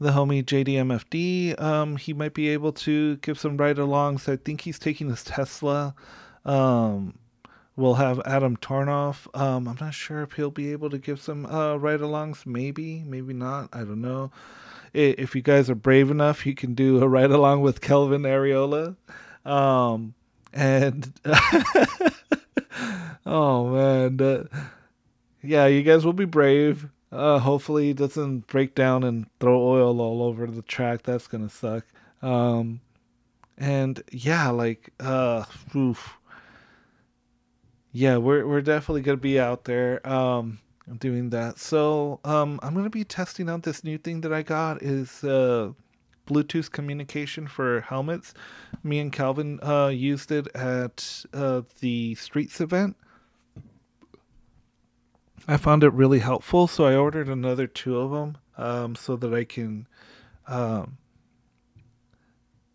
the 0.00 0.10
homie 0.10 0.44
JDMFD. 0.44 1.60
Um, 1.60 1.96
he 1.96 2.12
might 2.12 2.34
be 2.34 2.48
able 2.48 2.72
to 2.72 3.16
give 3.16 3.38
some 3.38 3.56
ride-alongs. 3.56 4.28
I 4.28 4.36
think 4.36 4.62
he's 4.62 4.78
taking 4.78 5.08
his 5.10 5.22
Tesla. 5.22 5.94
Um, 6.44 7.18
We'll 7.76 7.94
have 7.94 8.20
Adam 8.24 8.56
Tarnoff. 8.56 9.26
Um, 9.38 9.66
I'm 9.66 9.76
not 9.80 9.94
sure 9.94 10.22
if 10.22 10.34
he'll 10.34 10.52
be 10.52 10.70
able 10.70 10.90
to 10.90 10.98
give 10.98 11.20
some 11.20 11.44
uh, 11.46 11.74
ride-alongs. 11.74 12.46
Maybe, 12.46 13.02
maybe 13.04 13.32
not. 13.32 13.68
I 13.72 13.78
don't 13.78 14.00
know. 14.00 14.30
If 14.92 15.34
you 15.34 15.42
guys 15.42 15.68
are 15.68 15.74
brave 15.74 16.08
enough, 16.08 16.46
you 16.46 16.54
can 16.54 16.74
do 16.74 17.02
a 17.02 17.08
ride-along 17.08 17.62
with 17.62 17.80
Kelvin 17.80 18.22
Areola. 18.22 18.94
Um, 19.44 20.14
and 20.54 21.12
oh 23.26 23.66
man, 23.66 24.20
uh, 24.20 24.44
yeah, 25.42 25.66
you 25.66 25.82
guys 25.82 26.06
will 26.06 26.14
be 26.14 26.24
brave. 26.24 26.88
Uh, 27.12 27.38
hopefully, 27.38 27.90
it 27.90 27.98
doesn't 27.98 28.46
break 28.46 28.74
down 28.74 29.04
and 29.04 29.26
throw 29.38 29.60
oil 29.60 30.00
all 30.00 30.22
over 30.22 30.46
the 30.46 30.62
track. 30.62 31.02
That's 31.02 31.26
gonna 31.26 31.50
suck. 31.50 31.84
Um, 32.22 32.80
and 33.58 34.02
yeah, 34.10 34.48
like, 34.48 34.94
uh, 34.98 35.44
oof 35.76 36.16
yeah, 37.94 38.16
we're 38.16 38.44
we're 38.44 38.60
definitely 38.60 39.02
gonna 39.02 39.18
be 39.18 39.38
out 39.38 39.64
there 39.64 40.06
um, 40.06 40.58
doing 40.98 41.30
that. 41.30 41.60
So 41.60 42.18
um, 42.24 42.58
I'm 42.60 42.74
gonna 42.74 42.90
be 42.90 43.04
testing 43.04 43.48
out 43.48 43.62
this 43.62 43.84
new 43.84 43.98
thing 43.98 44.20
that 44.22 44.32
I 44.32 44.42
got 44.42 44.82
is 44.82 45.22
uh, 45.22 45.70
Bluetooth 46.26 46.70
communication 46.70 47.46
for 47.46 47.82
helmets. 47.82 48.34
Me 48.82 48.98
and 48.98 49.12
Calvin 49.12 49.60
uh, 49.62 49.88
used 49.88 50.30
it 50.32 50.48
at 50.54 51.24
uh, 51.32 51.62
the 51.80 52.14
Streets 52.14 52.60
event. 52.60 52.96
I 55.46 55.56
found 55.58 55.84
it 55.84 55.92
really 55.92 56.20
helpful, 56.20 56.66
so 56.66 56.86
I 56.86 56.96
ordered 56.96 57.28
another 57.28 57.66
two 57.66 57.98
of 57.98 58.10
them 58.10 58.38
um, 58.56 58.94
so 58.94 59.16
that 59.16 59.34
I 59.34 59.44
can 59.44 59.86
um, 60.46 60.96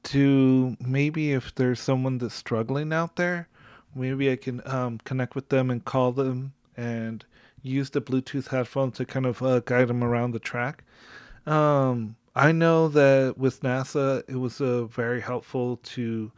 to 0.03 0.77
maybe 0.79 1.33
if 1.33 1.53
there's 1.53 1.79
someone 1.79 2.17
that's 2.17 2.35
struggling 2.35 2.93
out 2.93 3.15
there, 3.15 3.47
maybe 3.93 4.31
I 4.31 4.35
can 4.35 4.61
um, 4.65 4.99
connect 5.03 5.35
with 5.35 5.49
them 5.49 5.69
and 5.69 5.83
call 5.83 6.11
them 6.11 6.53
and 6.77 7.25
use 7.61 7.89
the 7.89 8.01
Bluetooth 8.01 8.47
headphone 8.47 8.91
to 8.93 9.05
kind 9.05 9.25
of 9.25 9.41
uh, 9.41 9.59
guide 9.59 9.87
them 9.87 10.03
around 10.03 10.31
the 10.31 10.39
track. 10.39 10.83
Um, 11.45 12.15
I 12.39 12.53
know 12.53 12.87
that 12.87 13.37
with 13.37 13.63
NASA, 13.63 14.23
it 14.29 14.37
was 14.37 14.61
uh, 14.61 14.85
very 14.85 15.19
helpful 15.19 15.75
to 15.75 16.31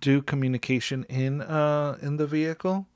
do 0.00 0.20
communication 0.20 1.04
in 1.04 1.40
uh, 1.40 1.98
in 2.02 2.16
the 2.16 2.26
vehicle, 2.26 2.88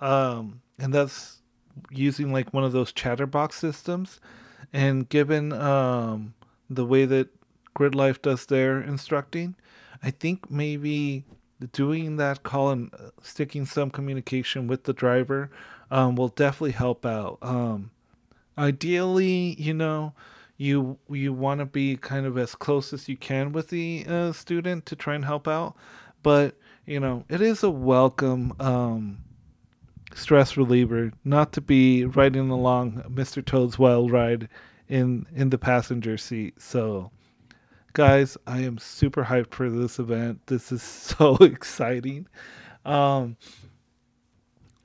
um, 0.00 0.60
and 0.78 0.94
that's 0.94 1.42
using 1.90 2.32
like 2.32 2.54
one 2.54 2.62
of 2.62 2.70
those 2.70 2.92
chatterbox 2.92 3.56
systems. 3.56 4.20
And 4.72 5.08
given 5.08 5.52
um, 5.52 6.34
the 6.70 6.86
way 6.86 7.06
that 7.06 7.28
Gridlife 7.76 8.22
does 8.22 8.46
their 8.46 8.80
instructing, 8.80 9.56
I 10.00 10.12
think 10.12 10.48
maybe 10.48 11.24
doing 11.72 12.18
that 12.18 12.44
call 12.44 12.70
and 12.70 12.94
uh, 12.94 13.10
sticking 13.20 13.66
some 13.66 13.90
communication 13.90 14.68
with 14.68 14.84
the 14.84 14.92
driver 14.92 15.50
um, 15.90 16.14
will 16.14 16.28
definitely 16.28 16.70
help 16.70 17.04
out. 17.04 17.38
Um, 17.42 17.90
ideally, 18.56 19.56
you 19.58 19.74
know, 19.74 20.12
you 20.56 20.98
you 21.10 21.32
want 21.32 21.60
to 21.60 21.66
be 21.66 21.96
kind 21.96 22.26
of 22.26 22.38
as 22.38 22.54
close 22.54 22.92
as 22.92 23.08
you 23.08 23.16
can 23.16 23.52
with 23.52 23.68
the 23.68 24.04
uh, 24.08 24.32
student 24.32 24.86
to 24.86 24.96
try 24.96 25.14
and 25.14 25.24
help 25.24 25.46
out, 25.46 25.76
but 26.22 26.56
you 26.86 27.00
know, 27.00 27.24
it 27.28 27.40
is 27.40 27.62
a 27.62 27.70
welcome 27.70 28.54
um, 28.60 29.18
stress 30.14 30.56
reliever 30.56 31.12
not 31.24 31.52
to 31.52 31.60
be 31.60 32.04
riding 32.04 32.48
along 32.50 33.02
Mr. 33.10 33.44
Toad's 33.44 33.78
Wild 33.78 34.10
Ride 34.10 34.48
in 34.88 35.26
in 35.34 35.50
the 35.50 35.58
passenger 35.58 36.16
seat. 36.16 36.60
So 36.60 37.10
guys, 37.92 38.36
I 38.46 38.60
am 38.60 38.78
super 38.78 39.24
hyped 39.24 39.52
for 39.52 39.68
this 39.68 39.98
event. 39.98 40.46
This 40.46 40.72
is 40.72 40.82
so 40.82 41.36
exciting. 41.36 42.28
Um 42.84 43.36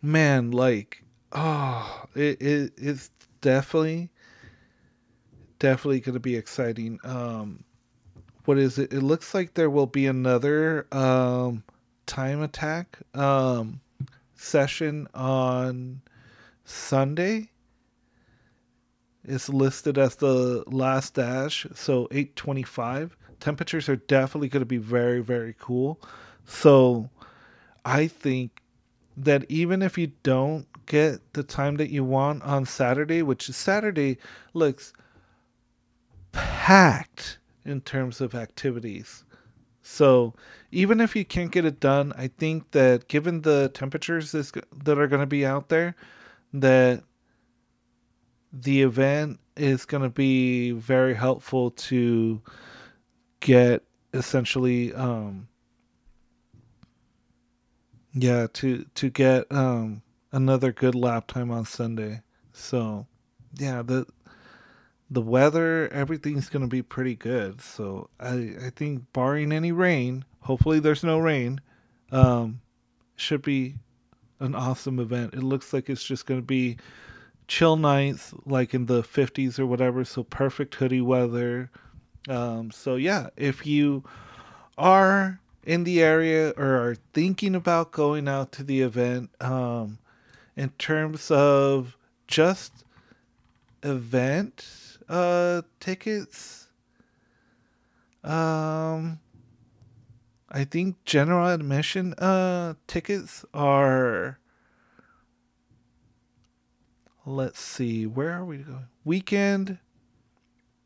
man, 0.02 0.52
like 0.52 1.04
oh, 1.32 2.06
it, 2.16 2.42
it 2.42 2.74
it's 2.78 3.12
definitely 3.42 4.12
definitely 5.62 6.02
going 6.02 6.16
to 6.16 6.22
be 6.22 6.38
exciting. 6.38 7.00
Um 7.06 7.66
what 8.46 8.60
is 8.60 8.80
it? 8.80 8.94
It 8.94 9.04
looks 9.04 9.34
like 9.36 9.56
there 9.56 9.72
will 9.72 9.88
be 9.88 10.08
another 10.08 10.88
um 10.94 11.64
time 12.08 12.44
attack 12.44 13.00
um 13.16 13.82
session 14.36 15.08
on 15.16 16.02
Sunday 16.66 17.50
It's 19.26 19.50
listed 19.50 19.98
as 19.98 20.18
the 20.18 20.64
last 20.68 21.16
dash, 21.16 21.68
so 21.76 22.08
825. 22.12 23.18
Temperatures 23.40 23.90
are 23.90 23.98
definitely 23.98 24.50
going 24.50 24.62
to 24.62 24.68
be 24.68 24.78
very, 24.78 25.22
very 25.22 25.56
cool. 25.60 26.02
So 26.46 27.10
I 27.86 28.08
think 28.08 28.62
that 29.18 29.46
even 29.50 29.82
if 29.84 29.98
you 29.98 30.14
don't 30.24 30.68
get 30.88 31.34
the 31.34 31.44
time 31.44 31.78
that 31.78 31.92
you 31.92 32.04
want 32.04 32.44
on 32.44 32.66
Saturday, 32.66 33.24
which 33.24 33.50
is 33.50 33.58
Saturday 33.58 34.18
looks 34.54 34.94
packed 36.32 37.40
in 37.66 37.82
terms 37.82 38.22
of 38.22 38.36
activities. 38.36 39.24
So 39.82 40.34
even 40.72 41.02
if 41.02 41.16
you 41.16 41.26
can't 41.26 41.52
get 41.52 41.66
it 41.66 41.80
done, 41.80 42.14
I 42.16 42.28
think 42.28 42.72
that 42.72 43.08
given 43.08 43.42
the 43.42 43.70
temperatures 43.74 44.32
that 44.32 45.00
are 45.00 45.08
going 45.08 45.22
to 45.22 45.26
be 45.26 45.46
out 45.46 45.70
there, 45.70 45.96
that 46.54 47.04
the 48.54 48.82
event 48.82 49.40
is 49.56 49.86
going 49.86 50.04
to 50.04 50.10
be 50.10 50.72
very 50.72 51.14
helpful 51.14 51.72
to 51.72 52.42
get 53.40 53.84
essentially 54.14 54.94
um 54.94 55.48
yeah 58.14 58.46
to 58.54 58.86
to 58.94 59.10
get 59.10 59.50
um 59.52 60.02
another 60.32 60.72
good 60.72 60.96
lap 60.96 61.28
time 61.28 61.52
on 61.52 61.66
Sunday. 61.66 62.22
So, 62.54 63.08
yeah, 63.58 63.82
the 63.82 64.06
the 65.12 65.22
weather, 65.22 65.90
everything's 65.90 66.50
going 66.50 66.64
to 66.64 66.70
be 66.70 66.82
pretty 66.82 67.16
good. 67.16 67.62
So, 67.62 68.10
I 68.20 68.56
I 68.66 68.72
think 68.76 69.12
barring 69.14 69.52
any 69.52 69.72
rain, 69.72 70.26
hopefully 70.42 70.80
there's 70.80 71.04
no 71.04 71.20
rain, 71.20 71.62
um 72.12 72.62
should 73.16 73.44
be 73.44 73.76
an 74.40 74.56
awesome 74.56 75.00
event. 75.00 75.36
It 75.36 75.44
looks 75.44 75.72
like 75.72 75.90
it's 75.90 76.04
just 76.04 76.26
going 76.26 76.40
to 76.40 76.46
be 76.46 76.78
chill 77.52 77.76
nights 77.76 78.34
like 78.46 78.74
in 78.74 78.86
the 78.86 79.04
50s 79.04 79.60
or 79.60 79.66
whatever 79.66 80.06
so 80.06 80.24
perfect 80.24 80.74
hoodie 80.76 81.02
weather 81.02 81.70
um, 82.30 82.72
so 82.72 82.96
yeah 82.96 83.28
if 83.36 83.68
you 83.68 84.06
are 84.78 85.42
in 85.66 85.84
the 85.84 86.02
area 86.02 86.54
or 86.56 86.78
are 86.78 86.96
thinking 87.14 87.54
about 87.54 87.92
going 87.92 88.30
out 88.30 88.54
to 88.54 88.64
the 88.64 88.80
event 88.80 89.30
um, 89.42 89.98
in 90.56 90.70
terms 90.78 91.30
of 91.30 91.98
just 92.26 92.86
event 93.84 94.91
uh, 95.12 95.62
tickets 95.80 96.68
um 98.24 99.20
i 100.50 100.64
think 100.64 101.04
general 101.06 101.48
admission 101.48 102.14
uh 102.16 102.74
tickets 102.88 103.44
are 103.54 104.40
let's 107.26 107.60
see, 107.60 108.06
where 108.06 108.32
are 108.32 108.46
we 108.46 108.58
going? 108.58 108.88
Weekend 109.04 109.78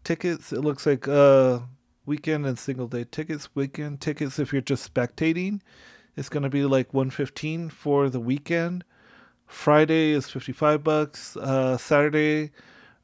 tickets. 0.03 0.51
It 0.51 0.61
looks 0.61 0.85
like 0.85 1.07
uh 1.07 1.59
weekend 2.05 2.45
and 2.45 2.57
single 2.57 2.87
day 2.87 3.05
tickets. 3.09 3.49
Weekend 3.55 4.01
tickets 4.01 4.39
if 4.39 4.51
you're 4.51 4.61
just 4.61 4.93
spectating, 4.93 5.61
it's 6.15 6.29
gonna 6.29 6.49
be 6.49 6.63
like 6.65 6.93
115 6.93 7.69
for 7.69 8.09
the 8.09 8.19
weekend. 8.19 8.83
Friday 9.47 10.11
is 10.11 10.29
55 10.29 10.83
bucks. 10.83 11.37
Uh, 11.37 11.77
Saturday 11.77 12.51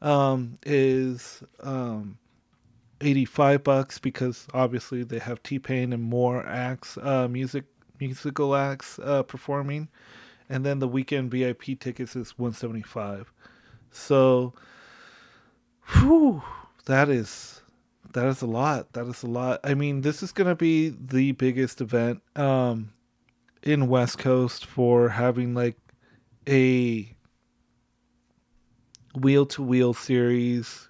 um, 0.02 0.58
is 0.66 1.44
um, 1.62 2.18
85 3.00 3.64
bucks 3.64 4.00
because 4.00 4.48
obviously 4.54 5.04
they 5.04 5.20
have 5.20 5.42
T 5.44 5.60
Pain 5.60 5.94
and 5.94 6.04
more 6.04 6.46
acts, 6.46 6.98
uh, 6.98 7.28
music 7.28 7.66
musical 8.00 8.56
acts 8.56 8.98
uh, 9.04 9.22
performing 9.22 9.88
and 10.52 10.66
then 10.66 10.80
the 10.80 10.88
weekend 10.88 11.32
VIP 11.32 11.80
tickets 11.80 12.14
is 12.16 12.38
175. 12.38 13.32
So, 13.90 14.54
whew, 15.88 16.44
that 16.86 17.08
is 17.08 17.62
that 18.14 18.26
is 18.26 18.42
a 18.42 18.48
lot. 18.48 18.92
That 18.92 19.08
is 19.08 19.24
a 19.24 19.28
lot. 19.28 19.62
I 19.64 19.74
mean, 19.74 20.02
this 20.02 20.22
is 20.22 20.34
going 20.34 20.50
to 20.50 20.56
be 20.56 20.90
the 20.90 21.32
biggest 21.32 21.80
event 21.80 22.22
um 22.36 22.92
in 23.64 23.88
West 23.88 24.18
Coast 24.18 24.66
for 24.66 25.10
having 25.10 25.54
like 25.54 25.78
a 26.48 27.16
wheel 29.16 29.46
to 29.48 29.64
wheel 29.64 29.94
series 29.94 30.90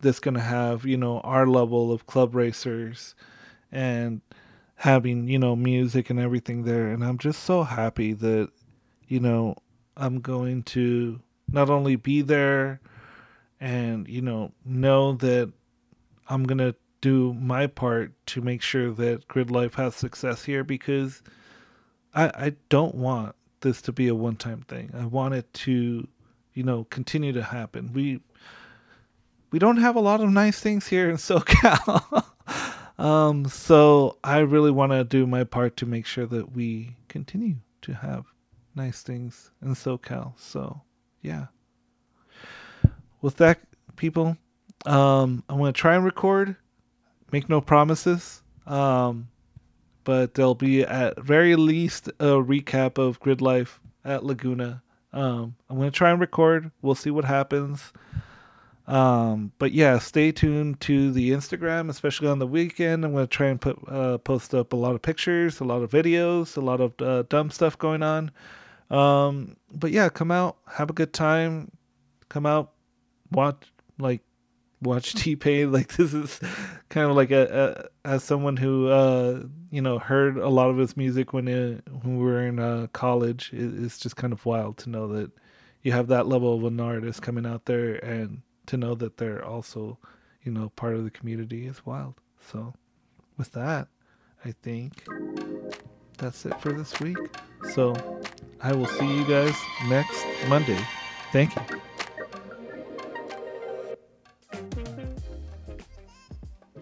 that's 0.00 0.20
going 0.20 0.34
to 0.34 0.40
have, 0.40 0.84
you 0.86 0.96
know, 0.96 1.20
our 1.20 1.46
level 1.46 1.92
of 1.92 2.06
club 2.06 2.34
racers 2.34 3.14
and 3.72 4.20
having, 4.76 5.28
you 5.28 5.38
know, 5.38 5.56
music 5.56 6.08
and 6.10 6.20
everything 6.20 6.64
there 6.64 6.88
and 6.88 7.04
I'm 7.04 7.18
just 7.18 7.42
so 7.42 7.64
happy 7.64 8.12
that 8.14 8.50
you 9.08 9.20
know, 9.20 9.56
I'm 9.96 10.20
going 10.20 10.62
to 10.64 11.20
not 11.50 11.70
only 11.70 11.96
be 11.96 12.20
there 12.20 12.80
and, 13.58 14.06
you 14.06 14.20
know, 14.20 14.52
know 14.64 15.14
that 15.14 15.50
I'm 16.28 16.44
going 16.44 16.58
to 16.58 16.76
do 17.00 17.32
my 17.34 17.66
part 17.66 18.12
to 18.26 18.40
make 18.40 18.62
sure 18.62 18.92
that 18.92 19.26
Gridlife 19.28 19.74
has 19.74 19.94
success 19.94 20.44
here 20.44 20.62
because 20.62 21.22
I, 22.14 22.26
I 22.34 22.56
don't 22.68 22.94
want 22.94 23.34
this 23.60 23.80
to 23.82 23.92
be 23.92 24.08
a 24.08 24.14
one 24.14 24.36
time 24.36 24.62
thing. 24.62 24.90
I 24.96 25.06
want 25.06 25.34
it 25.34 25.52
to, 25.54 26.06
you 26.58 26.64
know, 26.64 26.82
continue 26.90 27.32
to 27.32 27.42
happen. 27.44 27.92
We 27.92 28.20
we 29.52 29.60
don't 29.60 29.76
have 29.76 29.94
a 29.94 30.00
lot 30.00 30.20
of 30.20 30.28
nice 30.28 30.58
things 30.58 30.88
here 30.88 31.08
in 31.08 31.16
SoCal. 31.28 32.24
um, 32.98 33.46
so 33.46 34.18
I 34.24 34.38
really 34.38 34.72
want 34.72 34.90
to 34.90 35.04
do 35.04 35.24
my 35.24 35.44
part 35.44 35.76
to 35.76 35.86
make 35.86 36.04
sure 36.04 36.26
that 36.26 36.50
we 36.50 36.96
continue 37.06 37.58
to 37.82 37.94
have 37.94 38.24
nice 38.74 39.02
things 39.02 39.52
in 39.62 39.76
SoCal. 39.76 40.32
So, 40.36 40.82
yeah. 41.22 41.46
With 43.22 43.36
that, 43.36 43.60
people, 43.94 44.36
um, 44.84 45.44
I'm 45.48 45.62
to 45.62 45.72
try 45.72 45.94
and 45.94 46.04
record. 46.04 46.56
Make 47.30 47.48
no 47.48 47.60
promises. 47.60 48.42
Um, 48.66 49.28
but 50.02 50.34
there'll 50.34 50.56
be 50.56 50.82
at 50.82 51.20
very 51.22 51.54
least 51.54 52.08
a 52.18 52.42
recap 52.42 52.98
of 52.98 53.20
Gridlife 53.20 53.78
at 54.04 54.24
Laguna. 54.24 54.82
Um, 55.12 55.56
I'm 55.68 55.76
going 55.76 55.90
to 55.90 55.96
try 55.96 56.10
and 56.10 56.20
record. 56.20 56.70
We'll 56.82 56.94
see 56.94 57.10
what 57.10 57.24
happens. 57.24 57.92
Um, 58.86 59.52
but 59.58 59.72
yeah, 59.72 59.98
stay 59.98 60.32
tuned 60.32 60.80
to 60.80 61.12
the 61.12 61.30
Instagram, 61.30 61.90
especially 61.90 62.28
on 62.28 62.38
the 62.38 62.46
weekend. 62.46 63.04
I'm 63.04 63.12
going 63.12 63.26
to 63.26 63.30
try 63.30 63.48
and 63.48 63.60
put 63.60 63.78
uh, 63.86 64.18
post 64.18 64.54
up 64.54 64.72
a 64.72 64.76
lot 64.76 64.94
of 64.94 65.02
pictures, 65.02 65.60
a 65.60 65.64
lot 65.64 65.82
of 65.82 65.90
videos, 65.90 66.56
a 66.56 66.60
lot 66.60 66.80
of 66.80 66.94
uh, 67.00 67.24
dumb 67.28 67.50
stuff 67.50 67.76
going 67.78 68.02
on. 68.02 68.30
Um, 68.90 69.56
but 69.70 69.90
yeah, 69.90 70.08
come 70.08 70.30
out, 70.30 70.56
have 70.66 70.88
a 70.88 70.94
good 70.94 71.12
time, 71.12 71.70
come 72.30 72.46
out, 72.46 72.72
watch, 73.30 73.70
like, 73.98 74.22
watch 74.82 75.14
T 75.14 75.36
Pain. 75.36 75.72
Like 75.72 75.96
this 75.96 76.14
is 76.14 76.40
kind 76.88 77.10
of 77.10 77.16
like 77.16 77.30
a, 77.30 77.88
a 78.04 78.08
as 78.08 78.24
someone 78.24 78.56
who 78.56 78.88
uh, 78.88 79.42
you 79.70 79.82
know 79.82 79.98
heard 79.98 80.36
a 80.36 80.48
lot 80.48 80.70
of 80.70 80.78
his 80.78 80.96
music 80.96 81.32
when 81.32 81.48
it, 81.48 81.82
when 82.02 82.18
we 82.18 82.24
were 82.24 82.46
in 82.46 82.58
uh, 82.58 82.88
college. 82.92 83.50
It, 83.52 83.82
it's 83.82 83.98
just 83.98 84.16
kind 84.16 84.32
of 84.32 84.44
wild 84.46 84.78
to 84.78 84.90
know 84.90 85.08
that 85.08 85.30
you 85.82 85.92
have 85.92 86.08
that 86.08 86.26
level 86.26 86.54
of 86.54 86.64
an 86.64 86.80
artist 86.80 87.22
coming 87.22 87.46
out 87.46 87.66
there, 87.66 87.96
and 87.96 88.42
to 88.66 88.76
know 88.76 88.94
that 88.94 89.16
they're 89.16 89.44
also 89.44 89.98
you 90.42 90.52
know 90.52 90.70
part 90.70 90.94
of 90.94 91.04
the 91.04 91.10
community 91.10 91.66
is 91.66 91.84
wild. 91.86 92.14
So 92.50 92.74
with 93.36 93.52
that, 93.52 93.88
I 94.44 94.52
think 94.62 95.04
that's 96.16 96.44
it 96.46 96.60
for 96.60 96.72
this 96.72 96.98
week. 97.00 97.18
So 97.72 97.94
I 98.60 98.72
will 98.72 98.86
see 98.86 99.06
you 99.06 99.24
guys 99.24 99.54
next 99.88 100.24
Monday. 100.48 100.78
Thank 101.32 101.54
you. 101.54 101.80